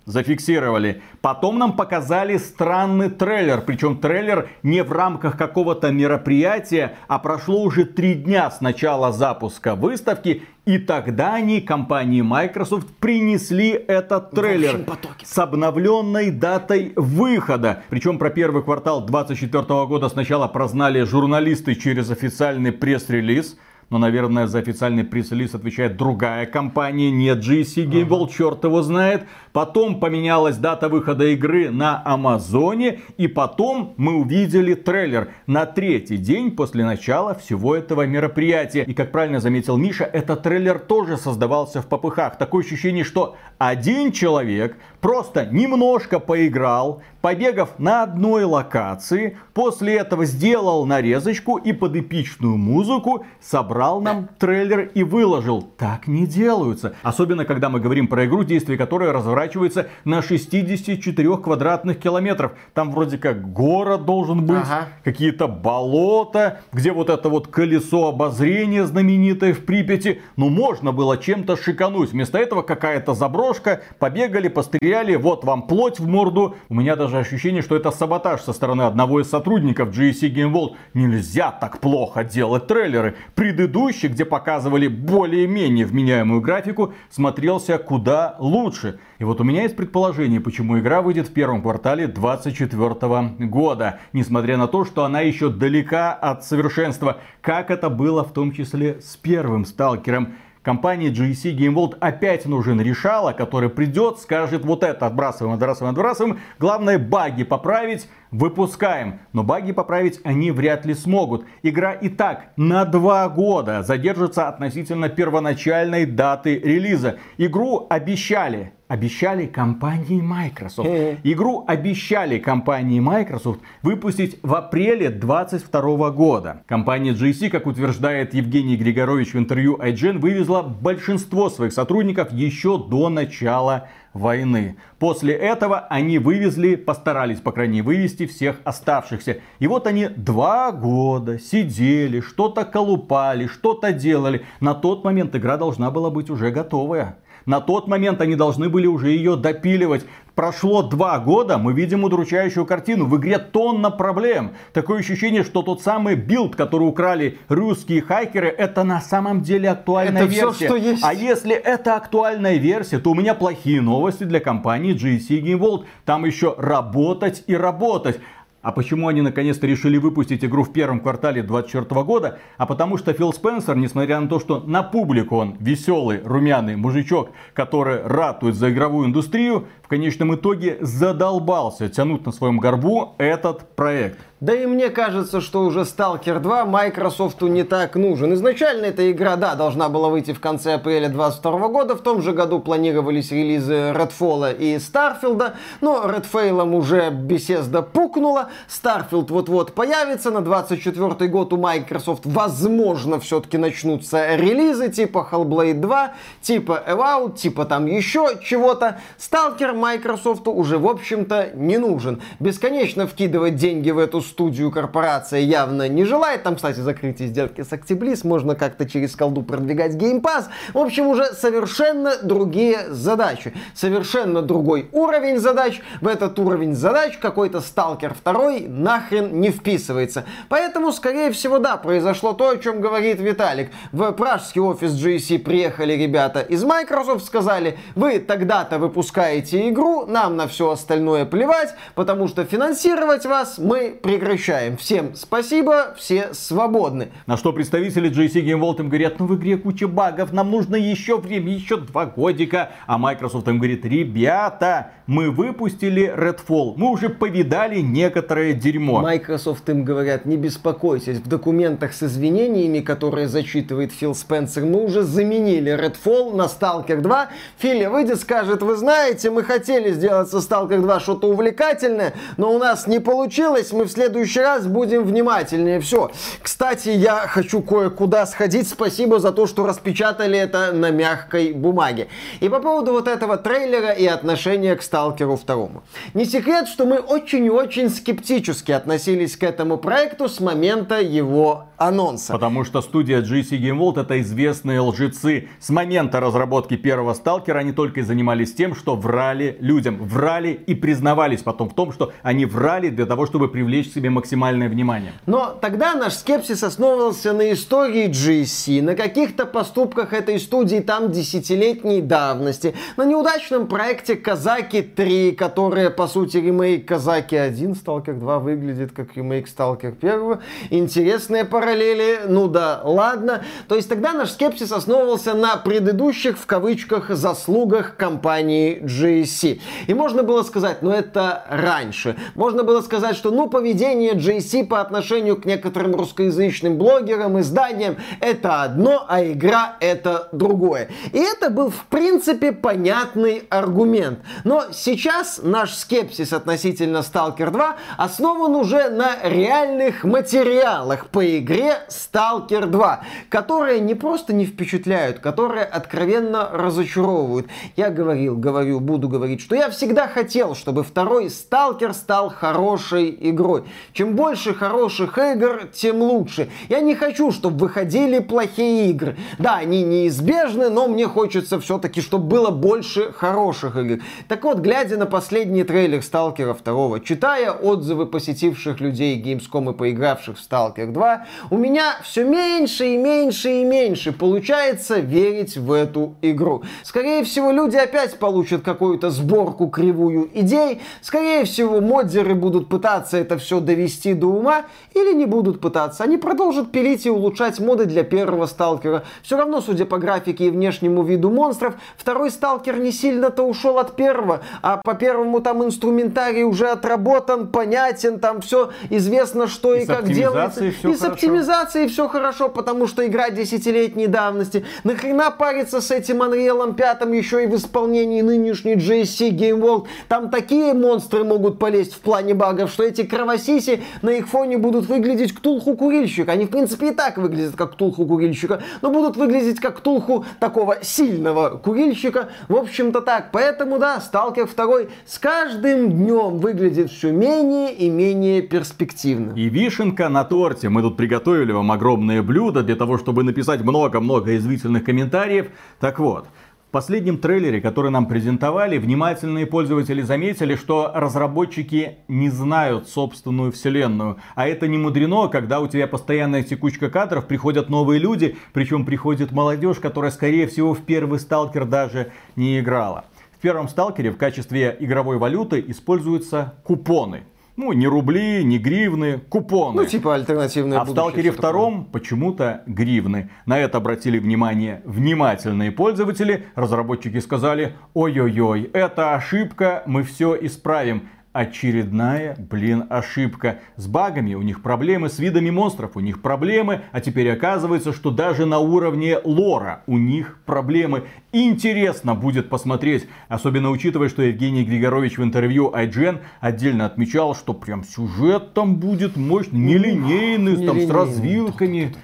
зафиксировали. 0.08 1.04
Потом 1.22 1.60
нам 1.60 1.74
показали 1.74 2.38
странный 2.38 3.10
трейлер. 3.10 3.62
Причем 3.62 3.98
трейлер 3.98 4.50
не 4.63 4.82
в 4.82 4.91
рамках 4.91 5.38
какого-то 5.38 5.91
мероприятия, 5.91 6.96
а 7.08 7.20
прошло 7.20 7.62
уже 7.62 7.86
три 7.86 8.15
дня 8.15 8.50
с 8.50 8.62
начала 8.62 9.12
запуска 9.12 9.76
выставки. 9.76 10.43
И 10.65 10.80
тогда 10.80 11.36
они, 11.36 11.62
компании 11.62 12.22
Microsoft, 12.22 12.88
принесли 13.00 13.70
этот 13.72 14.32
трейлер 14.32 14.86
с 15.24 15.38
обновленной 15.38 16.32
датой 16.32 16.93
выхода. 16.96 17.84
Причем 17.89 18.17
про 18.17 18.30
первый 18.30 18.63
квартал 18.63 19.06
2024 19.06 19.86
года 19.86 20.10
сначала 20.10 20.48
прознали 20.48 21.04
журналисты 21.04 21.76
через 21.76 22.12
официальный 22.12 22.72
пресс-релиз. 22.72 23.58
Но, 23.89 24.00
наверное, 24.00 24.47
за 24.47 24.60
официальный 24.60 25.06
пресс-релиз 25.06 25.56
отвечает 25.56 25.95
другая 25.95 26.45
компания, 26.45 27.10
не 27.10 27.30
GSC 27.30 27.86
Game 27.86 28.10
World, 28.10 28.32
черт 28.36 28.63
его 28.65 28.82
знает. 28.82 29.23
Потом 29.54 30.02
поменялась 30.02 30.58
дата 30.58 30.89
выхода 30.89 31.26
игры 31.28 31.69
на 31.69 32.02
Амазоне. 32.06 33.00
И 33.17 33.28
потом 33.28 33.93
мы 33.95 34.15
увидели 34.15 34.73
трейлер 34.73 35.30
на 35.47 35.65
третий 35.65 36.17
день 36.17 36.52
после 36.52 36.84
начала 36.84 37.34
всего 37.34 37.76
этого 37.76 38.06
мероприятия. 38.06 38.84
И, 38.84 38.93
как 38.93 39.13
правильно 39.13 39.39
заметил 39.39 39.78
Миша, 39.78 40.04
этот 40.04 40.43
трейлер 40.43 40.80
тоже 40.80 41.15
создавался 41.15 41.82
в 41.82 41.88
попыхах. 41.88 42.38
Такое 42.38 42.65
ощущение, 42.65 43.06
что 43.06 43.38
один 43.58 44.12
человек 44.12 44.76
просто 45.08 45.46
немножко 45.46 46.20
поиграл, 46.20 47.02
побегав 47.22 47.80
на 47.80 48.04
одной 48.04 48.43
локации, 48.43 49.38
после 49.54 49.96
этого 49.96 50.26
сделал 50.26 50.86
нарезочку 50.86 51.56
и 51.56 51.72
под 51.72 51.96
эпичную 51.96 52.58
музыку 52.58 53.26
собрал 53.41 54.02
нам 54.02 54.28
трейлер 54.38 54.91
и 54.93 55.04
выложил. 55.04 55.62
Так 55.62 56.08
не 56.08 56.28
делаются. 56.28 56.93
Особенно, 57.04 57.46
когда 57.46 57.70
мы 57.70 57.80
говорим 57.80 58.10
про 58.10 58.26
игру, 58.26 58.43
действие 58.43 58.78
которой 58.78 59.12
разворачивается 59.12 59.88
на 60.04 60.22
64 60.22 61.38
квадратных 61.38 62.00
километров. 62.00 62.52
Там 62.74 62.91
вроде 62.91 63.17
как 63.17 63.54
город 63.54 64.04
должен 64.04 64.46
быть, 64.46 64.58
ага. 64.58 64.89
какие-то 65.06 65.48
болота, 65.48 66.60
где 66.74 66.91
вот 66.91 67.10
это 67.10 67.30
вот 67.30 67.48
колесо 67.48 68.10
обозрения 68.10 68.86
знаменитое 68.86 69.54
в 69.54 69.63
Припяти. 69.63 70.22
Ну, 70.36 70.50
можно 70.50 70.91
было 70.91 71.17
чем-то 71.17 71.56
шикануть. 71.56 72.12
Вместо 72.12 72.38
этого 72.38 72.62
какая-то 72.62 73.13
заброшка, 73.13 73.84
побегали, 74.00 74.50
постреляли, 74.50 74.96
вот 75.17 75.43
вам 75.43 75.63
плоть 75.63 75.99
в 75.99 76.07
морду. 76.07 76.55
У 76.69 76.73
меня 76.75 76.95
даже 76.95 77.17
ощущение, 77.17 77.62
что 77.62 77.75
это 77.75 77.91
саботаж 77.91 78.41
со 78.41 78.53
стороны 78.53 78.83
одного 78.83 79.21
из 79.21 79.29
сотрудников 79.29 79.89
GSC 79.89 80.33
Game 80.33 80.51
World. 80.51 80.75
Нельзя 80.93 81.51
так 81.51 81.79
плохо 81.79 82.23
делать 82.23 82.67
трейлеры. 82.67 83.15
Предыдущий, 83.36 84.10
где 84.10 84.25
показывали 84.25 84.88
более-менее 84.88 85.86
вменяемую 85.86 86.41
графику, 86.41 86.93
смотрелся 87.10 87.77
куда 87.77 88.36
лучше. 88.39 88.99
И 89.19 89.23
вот 89.23 89.39
у 89.41 89.43
меня 89.43 89.63
есть 89.63 89.75
предположение, 89.75 90.39
почему 90.39 90.79
игра 90.79 91.01
выйдет 91.01 91.27
в 91.27 91.33
первом 91.33 91.62
квартале 91.62 92.07
2024 92.07 93.47
года. 93.47 93.99
Несмотря 94.13 94.57
на 94.57 94.67
то, 94.67 94.86
что 94.86 95.03
она 95.03 95.21
еще 95.21 95.49
далека 95.49 96.13
от 96.13 96.43
совершенства. 96.43 97.17
Как 97.41 97.71
это 97.71 97.89
было 97.89 98.23
в 98.23 98.33
том 98.33 98.51
числе 98.51 98.99
с 99.01 99.15
первым 99.17 99.65
сталкером 99.65 100.36
компании 100.67 101.13
GSC 101.13 101.56
Game 101.56 101.75
World 101.75 101.95
опять 102.01 102.45
нужен 102.45 102.82
решало, 102.82 103.32
который 103.32 103.69
придет, 103.69 104.19
скажет 104.19 104.65
вот 104.65 104.84
это 104.84 105.06
отбрасываем, 105.06 105.53
отбрасываем, 105.53 105.93
отбрасываем. 105.93 106.39
Главное 106.60 106.99
баги 106.99 107.43
поправить, 107.43 108.10
выпускаем. 108.38 109.19
Но 109.34 109.43
баги 109.43 109.71
поправить 109.71 110.19
они 110.23 110.52
вряд 110.52 110.86
ли 110.86 110.93
смогут. 110.93 111.45
Игра 111.63 111.93
и 111.93 112.10
так 112.10 112.52
на 112.56 112.86
два 112.86 113.28
года 113.30 113.84
задержится 113.84 114.47
относительно 114.47 115.10
первоначальной 115.10 116.06
даты 116.06 116.60
релиза. 116.60 117.17
Игру 117.38 117.88
обещали 117.89 118.73
обещали 118.88 119.47
компании 119.47 120.21
Microsoft. 120.21 120.88
Игру 121.23 121.65
обещали 121.67 122.39
компании 122.39 123.00
Microsoft 123.00 123.60
выпустить 123.82 124.39
в 124.43 124.56
апреле 124.56 125.10
2022 125.10 126.12
года. 126.12 126.63
Компания 126.65 127.12
GSC, 127.12 127.50
как 127.50 127.67
утверждает 127.67 128.34
Евгений 128.34 128.78
Григорович 128.78 129.34
в 129.34 129.38
интервью 129.38 129.78
IGN, 129.78 130.19
вывезла 130.19 130.62
большинство 130.62 131.50
своих 131.50 131.73
сотрудников 131.73 132.32
еще 132.32 132.78
до 132.78 133.10
начала 133.10 133.89
войны. 134.17 134.75
После 134.99 135.34
этого 135.34 135.80
они 135.89 136.19
вывезли, 136.19 136.75
постарались, 136.75 137.39
по 137.39 137.51
крайней 137.51 137.82
мере, 137.82 137.84
вывести 137.84 138.25
всех 138.25 138.58
оставшихся. 138.63 139.38
И 139.60 139.67
вот 139.67 139.88
они 139.88 140.08
два 140.08 140.71
года 140.71 141.39
сидели, 141.39 142.19
что-то 142.19 142.65
колупали, 142.65 143.47
что-то 143.47 143.93
делали. 143.93 144.45
На 144.60 144.73
тот 144.73 145.03
момент 145.03 145.36
игра 145.36 145.58
должна 145.58 145.91
была 145.91 146.10
быть 146.10 146.30
уже 146.30 146.51
готовая. 146.51 147.17
На 147.47 147.62
тот 147.62 147.88
момент 147.88 148.19
они 148.19 148.36
должны 148.36 148.67
были 148.67 148.88
уже 148.88 149.07
ее 149.07 149.38
допиливать. 149.38 150.05
Прошло 150.36 150.83
два 150.83 151.17
года, 151.17 151.57
мы 151.57 151.73
видим 151.73 152.03
удручающую 152.03 152.65
картину. 152.65 153.05
В 153.05 153.17
игре 153.17 153.39
тонна 153.39 153.89
проблем. 153.89 154.51
Такое 154.73 154.99
ощущение, 154.99 155.43
что 155.43 155.63
тот 155.63 155.81
самый 155.81 156.15
билд, 156.15 156.57
который 156.57 156.83
украли 156.83 157.39
русские 157.47 158.01
хакеры, 158.01 158.49
это 158.49 158.83
на 158.83 158.99
самом 158.99 159.41
деле 159.41 159.71
актуальная 159.71 160.23
это 160.23 160.31
версия. 160.31 160.51
Все, 160.51 160.65
что 160.67 160.75
есть. 160.75 161.03
А 161.03 161.13
если 161.13 161.55
это 161.55 161.95
актуальная 161.95 162.57
версия, 162.57 162.99
то 162.99 163.12
у 163.12 163.15
меня 163.15 163.33
плохие 163.33 163.81
новости 163.81 164.25
для 164.25 164.41
компании 164.41 164.93
GSC 164.93 165.41
Game 165.41 165.60
World. 165.60 165.86
Там 166.03 166.25
еще 166.25 166.53
работать 166.57 167.45
и 167.47 167.55
работать. 167.55 168.19
А 168.67 168.73
почему 168.73 169.08
они 169.08 169.21
наконец-то 169.21 169.65
решили 169.65 169.97
выпустить 169.97 170.43
игру 170.43 170.65
в 170.65 170.73
первом 170.73 170.99
квартале 170.99 171.41
2024 171.41 172.03
года? 172.03 172.39
А 172.58 172.65
потому 172.65 172.97
что 172.97 173.13
Фил 173.13 173.32
Спенсер, 173.32 173.77
несмотря 173.77 174.19
на 174.19 174.27
то, 174.27 174.41
что 174.41 174.60
на 174.60 174.84
публику 174.84 175.38
он 175.38 175.56
веселый, 175.62 176.19
румяный 176.21 176.75
мужичок, 176.75 177.30
который 177.53 178.03
ратует 178.03 178.56
за 178.56 178.69
игровую 178.69 179.08
индустрию, 179.08 179.67
в 179.84 179.88
конечном 179.88 180.36
итоге 180.36 180.80
задолбался 180.82 181.88
тянуть 181.88 182.25
на 182.25 182.34
своем 182.34 182.58
горбу 182.58 183.15
этот 183.19 183.73
проект. 183.77 184.19
Да 184.39 184.54
и 184.54 184.67
мне 184.67 184.89
кажется, 184.89 185.41
что 185.41 185.62
уже 185.62 185.80
Stalker 185.80 186.39
2 186.39 186.65
Microsoft 186.65 187.41
не 187.41 187.63
так 187.63 187.95
нужен. 187.95 188.36
Изначально 188.36 188.86
эта 188.86 189.12
игра, 189.12 189.36
да, 189.36 189.56
должна 189.56 189.89
была 189.89 190.10
выйти 190.10 190.32
в 190.32 190.39
конце 190.39 190.76
апреля 190.76 191.10
2022 191.10 191.67
года. 191.69 191.95
В 191.95 192.02
том 192.02 192.21
же 192.21 192.34
году 192.34 192.60
планировались 192.60 193.32
релизы 193.32 193.73
Redfall 193.73 194.56
и 194.56 194.76
Starfield. 194.76 195.54
Но 195.82 196.04
Redfall 196.06 196.71
уже 196.76 197.10
Bethesda 197.10 197.82
пукнула. 197.82 198.50
Starfield 198.69 199.26
вот-вот 199.30 199.73
появится. 199.73 200.30
На 200.30 200.41
24 200.41 201.32
год 201.32 201.54
у 201.54 201.58
Microsoft, 201.58 202.21
возможно, 202.26 203.19
все-таки 203.19 203.58
начнутся 203.58 204.36
релизы 204.36 204.91
типа 204.91 205.28
Hellblade 205.32 205.80
2, 205.80 206.13
типа 206.43 206.84
Evout, 206.88 207.38
типа 207.38 207.65
там 207.65 207.88
еще 207.88 208.38
чего-то. 208.43 209.00
Stalker 209.17 209.73
Microsoft 209.73 210.47
уже, 210.47 210.78
в 210.78 210.86
общем-то, 210.86 211.54
не 211.56 211.80
нужен. 211.80 212.21
Бесконечно 212.39 213.08
вкидывать 213.08 213.56
деньги 213.56 213.89
в 213.89 213.97
эту 213.97 214.26
студию 214.27 214.71
корпорация 214.71 215.39
явно 215.39 215.87
не 215.87 216.03
желает. 216.03 216.43
Там, 216.43 216.55
кстати, 216.55 216.79
закрытие 216.79 217.29
сделки 217.29 217.61
с 217.63 217.71
Actibliz, 217.71 218.25
можно 218.27 218.55
как-то 218.55 218.87
через 218.87 219.15
колду 219.15 219.41
продвигать 219.41 219.95
Game 219.95 220.21
Pass. 220.21 220.45
В 220.73 220.77
общем, 220.77 221.07
уже 221.07 221.33
совершенно 221.33 222.17
другие 222.21 222.89
задачи. 222.89 223.53
Совершенно 223.73 224.41
другой 224.41 224.89
уровень 224.91 225.39
задач. 225.39 225.81
В 226.01 226.07
этот 226.07 226.37
уровень 226.39 226.75
задач 226.75 227.17
какой-то 227.17 227.61
Сталкер 227.61 228.15
2 228.23 228.67
нахрен 228.67 229.39
не 229.39 229.49
вписывается. 229.49 230.25
Поэтому, 230.49 230.91
скорее 230.91 231.31
всего, 231.31 231.59
да, 231.59 231.77
произошло 231.77 232.33
то, 232.33 232.49
о 232.49 232.57
чем 232.57 232.81
говорит 232.81 233.19
Виталик. 233.19 233.71
В 233.91 234.11
пражский 234.11 234.61
офис 234.61 234.91
GSC 234.91 235.39
приехали 235.39 235.93
ребята 235.93 236.41
из 236.41 236.63
Microsoft, 236.63 237.25
сказали, 237.25 237.77
вы 237.95 238.19
тогда-то 238.19 238.79
выпускаете 238.79 239.69
игру, 239.69 240.05
нам 240.05 240.35
на 240.35 240.47
все 240.47 240.71
остальное 240.71 241.25
плевать, 241.25 241.73
потому 241.95 242.27
что 242.27 242.43
финансировать 242.43 243.25
вас 243.25 243.57
мы 243.57 243.97
при 244.01 244.16
прекращаем. 244.17 244.77
Всем 244.77 245.15
спасибо, 245.15 245.93
все 245.95 246.34
свободны. 246.34 247.10
На 247.27 247.38
что 247.38 247.53
представители 247.53 248.10
JC 248.10 248.43
Game 248.43 248.60
World 248.60 248.80
им 248.80 248.89
говорят, 248.89 249.19
ну 249.19 249.27
в 249.27 249.36
игре 249.36 249.58
куча 249.58 249.88
багов, 249.88 250.34
нам 250.34 250.49
нужно 250.49 250.75
еще 250.75 251.17
время, 251.17 251.53
еще 251.53 251.77
два 251.77 252.06
годика. 252.08 252.71
А 252.88 252.97
Microsoft 252.97 253.47
им 253.47 253.58
говорит, 253.58 253.86
ребята, 253.86 254.91
мы 255.06 255.30
выпустили 255.30 256.13
Redfall, 256.13 256.73
мы 256.77 256.89
уже 256.89 257.10
повидали 257.10 257.80
некоторое 257.80 258.53
дерьмо. 258.53 259.01
Microsoft 259.01 259.69
им 259.69 259.84
говорят, 259.84 260.25
не 260.25 260.36
беспокойтесь, 260.36 261.17
в 261.17 261.27
документах 261.27 261.93
с 261.93 262.03
извинениями, 262.03 262.80
которые 262.80 263.27
зачитывает 263.27 263.93
Фил 263.93 264.15
Спенсер, 264.15 264.65
мы 264.65 264.84
уже 264.84 265.03
заменили 265.03 265.71
Redfall 265.71 266.36
на 266.36 266.45
Stalker 266.45 267.01
2. 267.01 267.30
Филя 267.60 267.89
выйдет, 267.89 268.19
скажет, 268.19 268.62
вы 268.62 268.75
знаете, 268.75 269.30
мы 269.30 269.43
хотели 269.43 269.91
сделать 269.91 270.30
со 270.30 270.38
Stalker 270.38 270.82
2 270.82 270.99
что-то 270.99 271.30
увлекательное, 271.30 272.13
но 272.36 272.53
у 272.53 272.58
нас 272.58 272.88
не 272.88 272.99
получилось, 272.99 273.71
мы 273.71 273.86
в 273.86 273.91
следующий 274.08 274.39
раз 274.39 274.65
будем 274.65 275.04
внимательнее. 275.04 275.82
Все. 275.82 276.12
Кстати, 276.41 276.89
я 276.89 277.28
хочу 277.28 277.62
кое-куда 277.62 278.26
сходить. 278.26 278.70
Спасибо 278.70 279.20
за 279.20 279.34
то, 279.34 279.48
что 279.48 279.67
распечатали 279.67 280.39
это 280.39 280.72
на 280.72 280.91
мягкой 280.91 281.52
бумаге. 281.52 282.08
И 282.39 282.48
по 282.48 282.60
поводу 282.60 282.93
вот 282.93 283.10
этого 283.10 283.36
трейлера 283.36 283.91
и 283.91 284.06
отношения 284.06 284.76
к 284.78 284.82
Сталкеру 284.82 285.38
2. 285.46 285.70
Не 286.13 286.24
секрет, 286.24 286.70
что 286.70 286.86
мы 286.86 287.00
очень 287.00 287.46
и 287.46 287.50
очень 287.50 287.89
скептически 287.89 288.72
относились 288.72 289.36
к 289.36 289.43
этому 289.43 289.78
проекту 289.78 290.30
с 290.30 290.39
момента 290.39 291.02
его 291.02 291.65
анонса. 291.76 292.34
Потому 292.34 292.63
что 292.63 292.82
студия 292.82 293.22
GC 293.22 293.60
Game 293.60 293.78
World 293.78 294.02
это 294.02 294.22
известные 294.22 294.80
лжецы. 294.80 295.50
С 295.60 295.70
момента 295.70 296.22
разработки 296.22 296.78
первого 296.78 297.13
Сталкера 297.13 297.60
они 297.60 297.74
только 297.74 298.00
и 298.00 298.04
занимались 298.04 298.54
тем, 298.54 298.74
что 298.74 298.96
врали 298.96 299.58
людям. 299.60 299.98
Врали 299.98 300.54
и 300.54 300.76
признавались 300.76 301.41
потом 301.41 301.70
в 301.70 301.76
том, 301.76 301.91
что 301.91 302.13
они 302.24 302.46
врали 302.46 302.89
для 302.89 303.06
того, 303.06 303.26
чтобы 303.26 303.50
привлечь 303.50 303.91
себе 303.97 304.12
максимальное 304.12 304.69
внимание. 304.69 305.13
Но 305.25 305.57
тогда 305.60 305.95
наш 305.95 306.13
скепсис 306.13 306.62
основывался 306.62 307.33
на 307.33 307.51
истории 307.51 308.07
GSC, 308.07 308.83
на 308.83 308.93
каких-то 308.93 309.47
поступках 309.47 310.13
этой 310.13 310.39
студии 310.39 310.81
там 310.81 311.12
десятилетней 311.12 312.01
давности, 312.01 312.75
на 312.95 313.05
неудачном 313.05 313.65
проекте 313.65 314.15
Казаки 314.15 314.83
3, 314.83 315.31
которая 315.31 315.89
по 315.89 316.07
сути 316.07 316.38
ремейк 316.38 316.88
Казаки 316.88 317.36
1, 317.36 317.73
Сталкер 317.73 318.13
2 318.13 318.39
выглядит 318.39 318.91
как 318.91 319.17
ремейк 319.17 319.47
Сталкер 319.47 319.95
1. 319.99 320.38
Интересные 320.69 321.43
параллели, 321.43 322.19
ну 322.27 322.47
да, 322.47 322.81
ладно. 322.83 323.43
То 323.67 323.73
есть 323.73 323.89
тогда 323.89 324.13
наш 324.13 324.29
скепсис 324.29 324.71
основывался 324.71 325.33
на 325.33 325.57
предыдущих 325.57 326.38
в 326.38 326.45
кавычках 326.45 327.10
заслугах 327.10 327.95
компании 327.97 328.79
GSC. 328.83 329.60
И 329.88 329.93
можно 329.95 330.21
было 330.21 330.43
сказать, 330.43 330.83
ну 330.83 330.91
это 330.91 331.45
раньше. 331.49 332.15
Можно 332.36 332.63
было 332.63 332.81
сказать, 332.81 333.15
что 333.15 333.31
ну 333.31 333.49
поведение 333.49 333.87
поведение 333.88 334.13
JC 334.13 334.65
по 334.65 334.82
отношению 334.82 335.38
к 335.38 335.45
некоторым 335.45 335.95
русскоязычным 335.95 336.78
блогерам, 336.78 337.39
изданиям 337.39 337.97
это 338.19 338.63
одно, 338.63 339.06
а 339.08 339.23
игра 339.23 339.78
это 339.80 340.28
другое. 340.32 340.89
И 341.13 341.19
это 341.19 341.50
был 341.50 341.69
в 341.69 341.86
принципе 341.86 342.52
понятный 342.52 343.43
аргумент. 343.50 344.19
Но 344.43 344.65
сейчас 344.73 345.39
наш 345.41 345.73
скепсис 345.73 346.34
относительно 346.34 346.97
Stalker 346.97 347.50
2 347.50 347.76
основан 347.97 348.56
уже 348.56 348.89
на 348.89 349.17
реальных 349.23 350.04
материалах 350.04 351.08
по 351.08 351.26
игре 351.38 351.78
Stalker 351.89 352.65
2, 352.65 353.02
которые 353.30 353.80
не 353.80 353.95
просто 353.95 354.34
не 354.34 354.45
впечатляют, 354.45 355.19
которые 355.19 355.63
откровенно 355.63 356.50
разочаровывают. 356.52 357.47
Я 357.78 357.89
говорил, 357.89 358.36
говорю, 358.36 358.80
буду 358.80 359.08
говорить, 359.08 359.41
что 359.41 359.56
я 359.56 359.69
всегда 359.69 360.08
хотел, 360.08 360.56
чтобы 360.56 360.84
второй 360.84 361.28
Stalker 361.28 361.93
стал 361.93 362.30
хорошей 362.30 363.15
игрой. 363.19 363.63
Чем 363.93 364.15
больше 364.15 364.53
хороших 364.53 365.17
игр, 365.17 365.67
тем 365.73 366.01
лучше. 366.01 366.49
Я 366.69 366.79
не 366.81 366.95
хочу, 366.95 367.31
чтобы 367.31 367.57
выходили 367.67 368.19
плохие 368.19 368.89
игры. 368.89 369.17
Да, 369.39 369.57
они 369.57 369.83
неизбежны, 369.83 370.69
но 370.69 370.87
мне 370.87 371.07
хочется 371.07 371.59
все-таки, 371.59 372.01
чтобы 372.01 372.25
было 372.25 372.49
больше 372.49 373.11
хороших 373.11 373.75
игр. 373.77 374.03
Так 374.27 374.43
вот, 374.43 374.59
глядя 374.59 374.97
на 374.97 375.05
последний 375.05 375.63
трейлер 375.63 376.03
Сталкера 376.03 376.53
2, 376.53 376.99
читая 377.01 377.51
отзывы 377.51 378.05
посетивших 378.05 378.79
людей 378.79 379.21
Gamescom 379.21 379.73
и 379.73 379.77
поигравших 379.77 380.37
в 380.37 380.41
Сталкер 380.41 380.87
2, 380.91 381.25
у 381.49 381.57
меня 381.57 381.97
все 382.03 382.23
меньше 382.23 382.85
и 382.87 382.97
меньше 382.97 383.49
и 383.49 383.63
меньше 383.63 384.11
получается 384.11 384.99
верить 384.99 385.57
в 385.57 385.71
эту 385.71 386.15
игру. 386.21 386.63
Скорее 386.83 387.23
всего, 387.23 387.51
люди 387.51 387.75
опять 387.75 388.19
получат 388.19 388.61
какую-то 388.61 389.09
сборку 389.09 389.67
кривую 389.67 390.29
идей. 390.33 390.81
Скорее 391.01 391.45
всего, 391.45 391.81
моддеры 391.81 392.35
будут 392.35 392.69
пытаться 392.69 393.17
это 393.17 393.37
все 393.37 393.57
довести 393.62 394.13
до 394.13 394.28
ума 394.28 394.65
или 394.93 395.13
не 395.13 395.26
будут 395.26 395.60
пытаться. 395.60 396.04
Они 396.04 396.17
продолжат 396.17 396.72
пилить 396.72 397.06
и 397.06 397.10
улучшать 397.10 397.60
моды 397.60 397.86
для 397.86 398.04
первого 398.04 398.46
сталкера. 398.46 399.04
Все 399.24 399.38
равно, 399.38 399.62
судя 399.62 399.86
по 399.86 399.98
графике 399.98 400.46
и 400.46 400.50
внешнему 400.50 401.04
виду 401.04 401.30
монстров, 401.30 401.76
второй 401.98 402.32
сталкер 402.32 402.78
не 402.78 402.91
сильно-то 402.91 403.43
ушел 403.43 403.80
от 403.80 403.96
первого, 403.96 404.41
а 404.62 404.78
по 404.78 404.93
первому 404.93 405.39
там 405.41 405.63
инструментарий 405.63 406.43
уже 406.43 406.70
отработан, 406.70 407.48
понятен, 407.48 408.20
там 408.20 408.41
все 408.41 408.72
известно, 408.89 409.48
что 409.48 409.74
и, 409.74 409.84
и 409.84 409.86
как 409.86 410.10
делается. 410.10 410.65
И, 410.65 410.70
и 410.70 410.96
с 410.96 411.04
оптимизацией 411.04 411.88
все 411.88 412.08
хорошо, 412.08 412.50
потому 412.50 412.88
что 412.88 413.06
игра 413.06 413.30
десятилетней 413.30 414.08
давности. 414.08 414.65
Нахрена 414.84 415.32
париться 415.32 415.82
с 415.82 415.91
этим 415.91 416.22
Unreal 416.22 416.74
5 416.74 417.02
еще 417.13 417.43
и 417.43 417.48
в 417.48 417.56
исполнении 417.56 418.22
нынешней 418.22 418.76
JC 418.76 419.30
Game 419.32 419.62
World? 419.62 419.88
Там 420.08 420.30
такие 420.30 420.74
монстры 420.74 421.24
могут 421.24 421.60
полезть 421.60 421.93
в 421.93 422.00
плане 422.00 422.34
багов, 422.34 422.72
что 422.72 422.84
эти 422.84 423.04
кровосиси 423.04 423.46
Сиси 423.47 423.81
на 424.01 424.10
их 424.10 424.27
фоне 424.27 424.57
будут 424.57 424.88
выглядеть 424.88 425.33
ктулху 425.33 425.77
курильщика. 425.77 426.33
Они, 426.33 426.45
в 426.45 426.49
принципе, 426.49 426.89
и 426.89 426.91
так 426.91 427.17
выглядят 427.17 427.55
как 427.55 427.73
ктулху 427.73 428.05
курильщика, 428.05 428.62
но 428.81 428.91
будут 428.91 429.15
выглядеть 429.15 429.62
как 429.62 429.77
ктулху 429.77 430.25
такого 430.41 430.79
сильного 430.81 431.57
курильщика. 431.57 432.27
В 432.49 432.55
общем-то 432.57 432.99
так. 432.99 433.31
Поэтому, 433.31 433.79
да, 433.79 434.01
Сталкер 434.01 434.49
2 434.53 434.67
с 435.05 435.17
каждым 435.17 435.91
днем 435.91 436.39
выглядит 436.39 436.91
все 436.91 437.12
менее 437.12 437.73
и 437.73 437.89
менее 437.89 438.41
перспективно. 438.41 439.31
И 439.33 439.47
вишенка 439.47 440.10
на 440.10 440.25
торте. 440.25 440.67
Мы 440.67 440.81
тут 440.81 440.97
приготовили 440.97 441.53
вам 441.53 441.71
огромное 441.71 442.21
блюдо 442.21 442.63
для 442.63 442.75
того, 442.75 442.97
чтобы 442.97 443.23
написать 443.23 443.62
много-много 443.62 444.36
извительных 444.36 444.83
комментариев. 444.83 445.47
Так 445.79 445.99
вот, 445.99 446.25
в 446.67 446.69
последнем 446.69 447.17
трейлере, 447.17 447.62
который 447.62 447.91
нам 447.91 448.08
презентовали, 448.08 448.77
внимательные 448.77 449.45
пользователи 449.45 450.01
заметили, 450.01 450.56
что 450.56 450.91
разработчики 450.93 451.99
не 452.10 452.30
знают 452.30 452.89
собственную 452.89 453.53
вселенную. 453.53 454.17
А 454.36 454.49
это 454.49 454.67
не 454.67 454.77
мудрено, 454.77 455.30
когда 455.30 455.62
у 455.62 455.67
тебя 455.67 455.88
постоянная 455.88 456.43
текучка 456.43 456.89
кадров, 456.89 457.25
приходят 457.25 457.69
новые 457.69 458.01
люди, 458.01 458.36
причем 458.51 458.86
приходит 458.86 459.32
молодежь, 459.32 459.77
которая, 459.77 460.12
скорее 460.12 460.45
всего, 460.47 460.73
в 460.73 460.82
первый 460.82 461.19
сталкер 461.19 461.63
даже 461.63 462.12
не 462.36 462.60
играла. 462.60 463.06
В 463.32 463.39
первом 463.39 463.69
сталкере 463.69 464.12
в 464.12 464.17
качестве 464.17 464.75
игровой 464.77 465.17
валюты 465.17 465.63
используются 465.65 466.56
купоны. 466.65 467.23
Ну, 467.58 467.74
не 467.74 467.88
рубли, 467.88 468.43
не 468.43 468.60
гривны, 468.60 469.17
купоны. 469.17 469.82
Ну, 469.82 469.86
типа 469.88 470.13
альтернативные 470.13 470.80
А 470.80 470.84
в 470.84 470.91
Сталкере 470.91 471.32
втором 471.32 471.86
почему-то 471.86 472.62
гривны. 472.68 473.32
На 473.47 473.58
это 473.58 473.80
обратили 473.80 474.20
внимание 474.20 474.84
внимательные 474.86 475.72
пользователи. 475.72 476.45
Разработчики 476.53 477.18
сказали, 477.18 477.74
ой-ой-ой, 477.95 478.70
это 478.74 479.16
ошибка, 479.16 479.82
мы 479.88 480.03
все 480.03 480.38
исправим 480.39 481.10
очередная, 481.38 482.35
блин, 482.49 482.85
ошибка. 482.89 483.59
С 483.75 483.85
багами 483.85 484.33
у 484.33 484.41
них 484.41 484.63
проблемы, 484.63 485.07
с 485.07 485.19
видами 485.19 485.51
монстров 485.51 485.91
у 485.95 485.99
них 485.99 486.23
проблемы, 486.23 486.81
а 486.91 486.99
теперь 486.99 487.31
оказывается, 487.31 487.93
что 487.93 488.09
даже 488.09 488.47
на 488.47 488.57
уровне 488.57 489.19
лора 489.23 489.83
у 489.85 489.99
них 489.99 490.39
проблемы. 490.47 491.03
Интересно 491.31 492.15
будет 492.15 492.49
посмотреть, 492.49 493.07
особенно 493.27 493.69
учитывая, 493.69 494.09
что 494.09 494.23
Евгений 494.23 494.63
Григорович 494.63 495.19
в 495.19 495.23
интервью 495.23 495.71
IGN 495.71 496.21
отдельно 496.39 496.88
отмечал, 496.88 497.35
что 497.35 497.53
прям 497.53 497.83
сюжет 497.83 498.55
там 498.55 498.77
будет 498.77 499.15
мощный, 499.15 499.59
нелинейный, 499.59 500.65
там 500.65 500.81
с 500.81 500.89
развилками. 500.89 501.95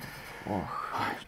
Ох. 0.46 0.84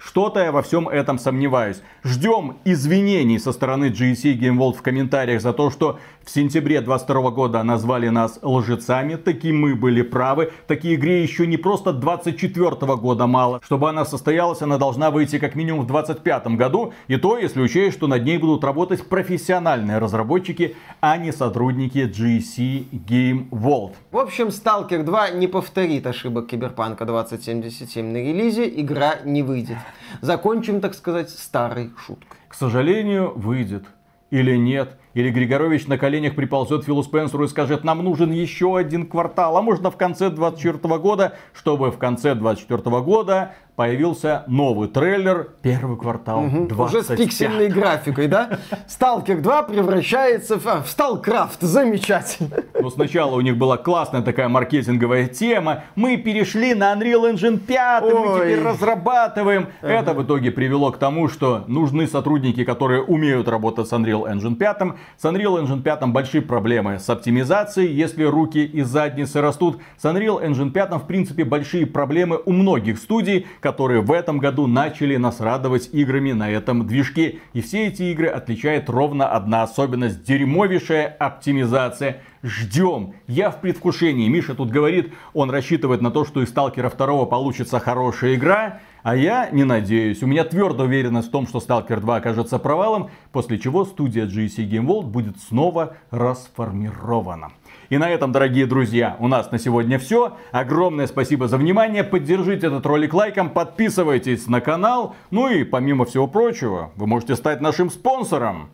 Что-то 0.06 0.40
я 0.40 0.52
во 0.52 0.62
всем 0.62 0.88
этом 0.88 1.18
сомневаюсь. 1.18 1.82
Ждем 2.04 2.58
извинений 2.64 3.40
со 3.40 3.52
стороны 3.52 3.86
GSC 3.86 4.38
Game 4.38 4.58
World 4.58 4.78
в 4.78 4.82
комментариях 4.82 5.42
за 5.42 5.52
то, 5.52 5.72
что 5.72 6.00
в 6.26 6.32
сентябре 6.32 6.82
22 6.82 7.30
года 7.30 7.62
назвали 7.62 8.10
нас 8.10 8.40
лжецами. 8.42 9.16
Таки 9.16 9.52
мы 9.52 9.76
были 9.76 10.02
правы. 10.02 10.52
Такие 10.66 10.96
игре 10.96 11.22
еще 11.22 11.46
не 11.46 11.58
просто 11.58 11.94
24 11.94 12.96
года 12.96 13.28
мало. 13.28 13.62
Чтобы 13.64 13.90
она 13.90 14.06
состоялась, 14.06 14.62
она 14.64 14.80
должна 14.80 15.12
выйти 15.12 15.38
как 15.38 15.54
минимум 15.54 15.86
в 15.86 15.88
25 15.88 16.48
году. 16.58 16.94
И 17.08 17.18
то, 17.18 17.38
если 17.38 17.62
учесть, 17.62 17.96
что 17.96 18.08
над 18.08 18.26
ней 18.26 18.40
будут 18.40 18.64
работать 18.64 19.08
профессиональные 19.08 20.00
разработчики, 20.00 20.76
а 21.00 21.18
не 21.18 21.32
сотрудники 21.32 22.00
GSC 22.00 22.90
Game 22.92 23.50
World. 23.52 23.94
В 24.12 24.18
общем, 24.18 24.48
Stalker 24.48 25.04
2 25.04 25.30
не 25.30 25.48
повторит 25.48 26.08
ошибок 26.08 26.48
Киберпанка 26.48 27.06
2077 27.06 28.04
на 28.04 28.18
релизе. 28.18 28.68
Игра 28.68 29.20
не 29.24 29.44
выйдет. 29.44 29.78
Закончим, 30.22 30.82
так 30.82 30.96
сказать, 30.96 31.30
старой 31.30 31.92
шуткой. 32.04 32.40
К 32.48 32.56
сожалению, 32.56 33.34
выйдет. 33.36 33.86
Или 34.32 34.56
нет. 34.56 34.98
Или 35.16 35.30
Григорович 35.30 35.88
на 35.88 35.98
коленях 35.98 36.36
приползет 36.36 36.84
Филу 36.84 37.02
Спенсеру 37.02 37.46
и 37.46 37.48
скажет, 37.48 37.86
нам 37.86 38.04
нужен 38.04 38.32
еще 38.32 38.78
один 38.78 39.08
квартал, 39.08 39.56
а 39.56 39.62
можно 39.62 39.90
в 39.90 39.96
конце 39.96 40.30
24 40.30 40.98
года, 40.98 41.38
чтобы 41.54 41.90
в 41.90 41.98
конце 41.98 42.36
24 42.36 42.82
года 43.00 43.56
появился 43.76 44.44
новый 44.48 44.88
трейлер 44.88 45.50
«Первый 45.62 45.98
квартал 45.98 46.46
угу, 46.46 46.66
25». 46.66 46.86
Уже 46.86 47.04
с 47.04 47.08
пиксельной 47.08 47.68
графикой, 47.68 48.28
да? 48.28 48.60
Сталкер 48.88 49.42
2 49.42 49.64
превращается 49.64 50.58
в, 50.58 50.84
в 50.84 50.88
Сталкрафт. 50.88 51.62
Замечательно. 51.62 52.64
Но 52.80 52.90
сначала 52.90 53.36
у 53.36 53.42
них 53.42 53.58
была 53.58 53.78
классная 53.78 54.22
такая 54.22 54.48
маркетинговая 54.48 55.28
тема. 55.28 55.84
Мы 55.96 56.18
перешли 56.18 56.74
на 56.74 56.94
Unreal 56.94 57.34
Engine 57.34 57.58
5, 57.58 58.04
Ой. 58.04 58.14
мы 58.14 58.40
теперь 58.40 58.62
разрабатываем. 58.62 59.68
Ага. 59.82 59.94
Это 59.94 60.14
в 60.14 60.24
итоге 60.24 60.52
привело 60.52 60.92
к 60.92 60.98
тому, 60.98 61.28
что 61.28 61.66
нужны 61.68 62.08
сотрудники, 62.08 62.64
которые 62.64 63.04
умеют 63.04 63.50
работать 63.50 63.88
с 63.88 63.94
Unreal 63.94 64.32
Engine 64.32 64.56
5. 64.56 64.78
С 65.18 65.26
Unreal 65.26 65.62
Engine 65.62 65.82
5 65.82 66.08
большие 66.10 66.42
проблемы 66.42 67.00
с 67.00 67.10
оптимизацией, 67.10 67.94
если 67.94 68.24
руки 68.24 68.64
и 68.64 68.84
задницы 68.84 69.42
растут. 69.42 69.80
С 69.98 70.06
Unreal 70.06 70.42
Engine 70.42 70.72
5 70.72 70.92
в 70.92 71.08
принципе 71.08 71.44
большие 71.44 71.86
проблемы 71.86 72.40
у 72.46 72.54
многих 72.54 73.00
студий, 73.00 73.46
которые 73.66 74.02
в 74.02 74.12
этом 74.12 74.38
году 74.38 74.68
начали 74.68 75.16
нас 75.16 75.40
радовать 75.40 75.90
играми 75.92 76.34
на 76.34 76.52
этом 76.52 76.86
движке. 76.86 77.40
И 77.54 77.62
все 77.62 77.88
эти 77.88 78.04
игры 78.04 78.28
отличает 78.28 78.92
ровно 78.92 79.28
одна 79.28 79.64
особенность. 79.64 80.24
Дерьмовейшая 80.24 81.08
оптимизация. 81.08 82.22
Ждем. 82.44 83.16
Я 83.26 83.50
в 83.50 83.62
предвкушении. 83.62 84.30
Миша 84.30 84.54
тут 84.54 84.70
говорит, 84.70 85.16
он 85.34 85.50
рассчитывает 85.50 86.02
на 86.02 86.12
то, 86.12 86.26
что 86.26 86.44
из 86.44 86.50
Сталкера 86.50 86.92
2 86.92 87.26
получится 87.26 87.80
хорошая 87.80 88.36
игра. 88.36 88.82
А 89.02 89.16
я 89.16 89.50
не 89.50 89.64
надеюсь. 89.64 90.22
У 90.22 90.28
меня 90.28 90.44
твердая 90.44 90.88
уверенность 90.88 91.30
в 91.30 91.32
том, 91.32 91.48
что 91.48 91.58
Stalker 91.58 92.00
2 92.00 92.18
окажется 92.18 92.60
провалом, 92.60 93.10
после 93.32 93.58
чего 93.58 93.84
студия 93.86 94.28
GSC 94.28 94.70
Game 94.70 94.86
World 94.86 95.08
будет 95.08 95.40
снова 95.40 95.98
расформирована. 96.12 97.52
И 97.90 97.98
на 97.98 98.10
этом, 98.10 98.32
дорогие 98.32 98.66
друзья, 98.66 99.16
у 99.20 99.28
нас 99.28 99.52
на 99.52 99.60
сегодня 99.60 100.00
все. 100.00 100.38
Огромное 100.52 101.08
спасибо 101.08 101.48
за 101.48 101.58
внимание. 101.58 102.04
Поддержите 102.04 102.68
этот 102.68 102.86
ролик 102.86 103.14
лайком, 103.14 103.50
подписывайтесь 103.50 104.48
на 104.48 104.62
канал. 104.62 105.16
Ну 105.32 105.50
и 105.50 105.64
помимо 105.64 106.06
всего 106.06 106.28
прочего, 106.28 106.92
вы 106.96 107.08
можете 107.08 107.36
стать 107.36 107.62
нашим 107.62 107.90
спонсором. 107.90 108.70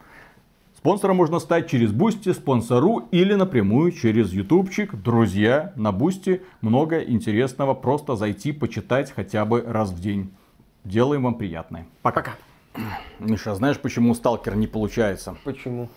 Спонсором 0.78 1.18
можно 1.18 1.40
стать 1.40 1.70
через 1.70 1.92
Boosty, 1.92 2.34
Sponsr 2.34 3.08
или 3.12 3.36
напрямую 3.36 3.92
через 3.92 4.32
ютубчик. 4.32 4.96
Друзья, 4.96 5.74
на 5.76 5.92
Boosty 5.92 6.42
много 6.62 7.00
интересного. 7.02 7.74
Просто 7.74 8.16
зайти, 8.16 8.52
почитать 8.52 9.12
хотя 9.12 9.46
бы 9.46 9.62
раз 9.62 9.92
в 9.92 10.00
день. 10.00 10.34
Делаем 10.84 11.24
вам 11.24 11.36
приятное. 11.36 11.86
Пока. 12.02 12.22
Пока. 12.22 12.32
Миша, 13.20 13.54
знаешь, 13.56 13.78
почему 13.78 14.16
сталкер 14.16 14.56
не 14.56 14.66
получается? 14.66 15.36
Почему? 15.44 15.90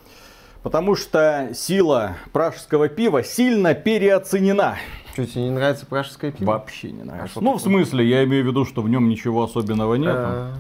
Потому 0.65 0.97
что 0.97 1.51
сила 1.53 2.17
пражского 2.33 2.89
пива 2.89 3.23
сильно 3.23 3.75
переоценена. 3.75 4.77
Что, 5.12 5.27
тебе 5.27 5.43
не 5.43 5.51
нравится 5.51 5.85
пражское 5.85 6.33
пиво? 6.33 6.53
Вообще 6.53 6.91
не 6.91 7.03
нравится. 7.03 7.39
А 7.39 7.43
ну, 7.43 7.53
в 7.53 7.61
смысле, 7.61 8.09
я 8.09 8.25
имею 8.25 8.45
в 8.45 8.47
виду, 8.47 8.65
что 8.65 8.81
в 8.81 8.89
нем 8.89 9.11
ничего 9.11 9.45
особенного 9.45 9.97
нет. 9.97 10.15
А... 10.17 10.55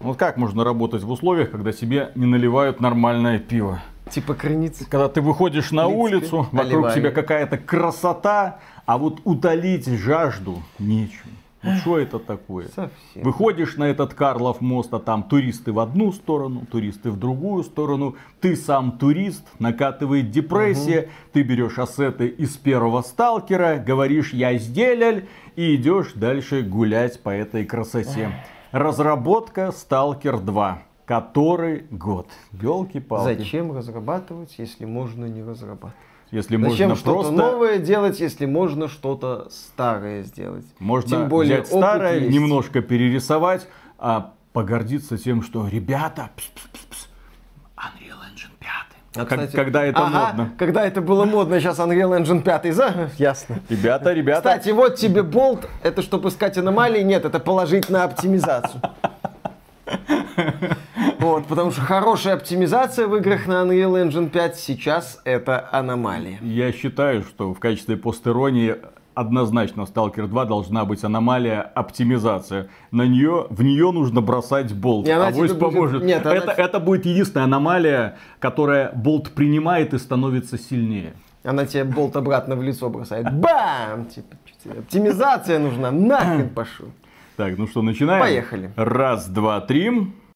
Вот 0.00 0.18
как 0.18 0.38
можно 0.38 0.64
работать 0.64 1.04
в 1.04 1.10
условиях, 1.10 1.52
когда 1.52 1.72
себе 1.72 2.10
не 2.16 2.26
наливают 2.26 2.80
нормальное 2.80 3.38
пиво? 3.38 3.80
Типа 4.10 4.34
краницы. 4.34 4.86
Когда 4.90 5.08
ты 5.08 5.20
выходишь 5.20 5.70
на 5.70 5.86
улицу, 5.86 6.48
вокруг 6.50 6.92
тебя 6.92 7.12
какая-то 7.12 7.56
красота, 7.56 8.58
а 8.86 8.98
вот 8.98 9.20
утолить 9.22 9.86
жажду 9.86 10.64
нечем. 10.80 11.30
Ну 11.64 11.76
что 11.76 11.98
это 11.98 12.18
такое? 12.18 12.66
Совсем. 12.66 12.90
Выходишь 13.22 13.76
на 13.76 13.84
этот 13.84 14.14
Карлов 14.14 14.60
мост, 14.60 14.92
а 14.92 14.98
там 14.98 15.22
туристы 15.22 15.72
в 15.72 15.78
одну 15.80 16.12
сторону, 16.12 16.66
туристы 16.70 17.10
в 17.10 17.18
другую 17.18 17.64
сторону. 17.64 18.16
Ты 18.40 18.56
сам 18.56 18.92
турист, 18.98 19.46
накатывает 19.58 20.30
депрессия. 20.30 21.00
Угу. 21.00 21.08
Ты 21.32 21.42
берешь 21.42 21.78
ассеты 21.78 22.28
из 22.28 22.56
первого 22.56 23.02
сталкера, 23.02 23.82
говоришь 23.84 24.32
я 24.32 24.56
сделал 24.58 25.22
и 25.56 25.74
идешь 25.74 26.12
дальше 26.14 26.62
гулять 26.62 27.20
по 27.20 27.30
этой 27.30 27.64
красоте. 27.64 28.30
Разработка 28.72 29.72
Сталкер 29.72 30.38
2. 30.40 30.82
Который 31.06 31.86
год? 31.90 32.28
Елки-палки. 32.52 33.38
Зачем 33.38 33.76
разрабатывать, 33.76 34.54
если 34.58 34.84
можно 34.84 35.26
не 35.26 35.42
разрабатывать? 35.42 35.94
Если 36.34 36.56
Зачем 36.56 36.88
можно 36.88 36.96
что-то 36.96 37.12
просто... 37.12 37.32
новое 37.32 37.78
делать, 37.78 38.18
если 38.18 38.44
можно 38.44 38.88
что-то 38.88 39.46
старое 39.50 40.24
сделать? 40.24 40.66
Можно 40.80 41.10
Тем 41.10 41.28
более 41.28 41.60
взять 41.60 41.68
старое, 41.68 42.18
есть. 42.18 42.32
немножко 42.32 42.82
перерисовать, 42.82 43.68
а 44.00 44.32
погордиться 44.52 45.16
тем, 45.16 45.42
что 45.42 45.68
ребята, 45.68 46.30
пс 46.36 46.46
-пс 46.46 46.68
-пс 46.72 46.80
-пс, 46.90 47.06
Unreal 47.76 48.18
Engine 48.32 48.50
5. 48.58 49.22
А, 49.22 49.24
кстати, 49.26 49.54
когда 49.54 49.84
это 49.84 50.04
ага, 50.04 50.26
модно. 50.26 50.50
Когда 50.58 50.84
это 50.84 51.00
было 51.00 51.24
модно, 51.24 51.60
сейчас 51.60 51.78
Unreal 51.78 52.20
Engine 52.20 52.42
5. 52.42 52.74
За... 52.74 53.10
Ясно. 53.16 53.60
Ребята, 53.68 54.12
ребята. 54.12 54.48
Кстати, 54.48 54.70
вот 54.70 54.96
тебе 54.96 55.22
болт. 55.22 55.68
Это 55.84 56.02
чтобы 56.02 56.30
искать 56.30 56.58
аномалии? 56.58 57.02
Нет, 57.02 57.24
это 57.24 57.38
положить 57.38 57.88
на 57.90 58.02
оптимизацию. 58.02 58.82
Вот, 61.18 61.46
потому 61.46 61.70
что 61.70 61.80
хорошая 61.80 62.34
оптимизация 62.34 63.06
в 63.06 63.16
играх 63.16 63.46
на 63.46 63.64
Unreal 63.64 64.08
Engine 64.08 64.28
5 64.28 64.56
сейчас 64.56 65.20
это 65.24 65.68
аномалия. 65.72 66.38
Я 66.42 66.72
считаю, 66.72 67.22
что 67.22 67.54
в 67.54 67.58
качестве 67.58 67.96
постеронии 67.96 68.76
однозначно 69.14 69.86
в 69.86 69.90
Stalker 69.90 70.26
2 70.26 70.44
должна 70.44 70.84
быть 70.84 71.02
аномалия 71.04 71.60
оптимизация. 71.60 72.68
На 72.90 73.06
нее, 73.06 73.46
в 73.50 73.62
нее 73.62 73.92
нужно 73.92 74.20
бросать 74.20 74.72
болт. 74.72 75.08
А 75.08 75.28
Авось 75.28 75.52
поможет. 75.52 76.00
Будет... 76.00 76.06
Нет, 76.06 76.26
это, 76.26 76.52
она... 76.52 76.52
это 76.52 76.80
будет 76.80 77.06
единственная 77.06 77.44
аномалия, 77.44 78.16
которая 78.38 78.92
болт 78.92 79.30
принимает 79.30 79.94
и 79.94 79.98
становится 79.98 80.58
сильнее. 80.58 81.14
Она 81.44 81.66
тебе 81.66 81.84
болт 81.84 82.16
обратно 82.16 82.56
в 82.56 82.62
лицо 82.62 82.88
бросает. 82.88 83.30
Бам! 83.32 84.06
Типа, 84.06 84.36
оптимизация 84.78 85.58
нужна. 85.58 85.90
Нахрен 85.90 86.48
пошел. 86.48 86.86
Так, 87.36 87.58
ну 87.58 87.66
что, 87.66 87.82
начинаем? 87.82 88.22
Поехали. 88.22 88.70
Раз, 88.76 89.28
два, 89.28 89.60
три. 89.60 89.90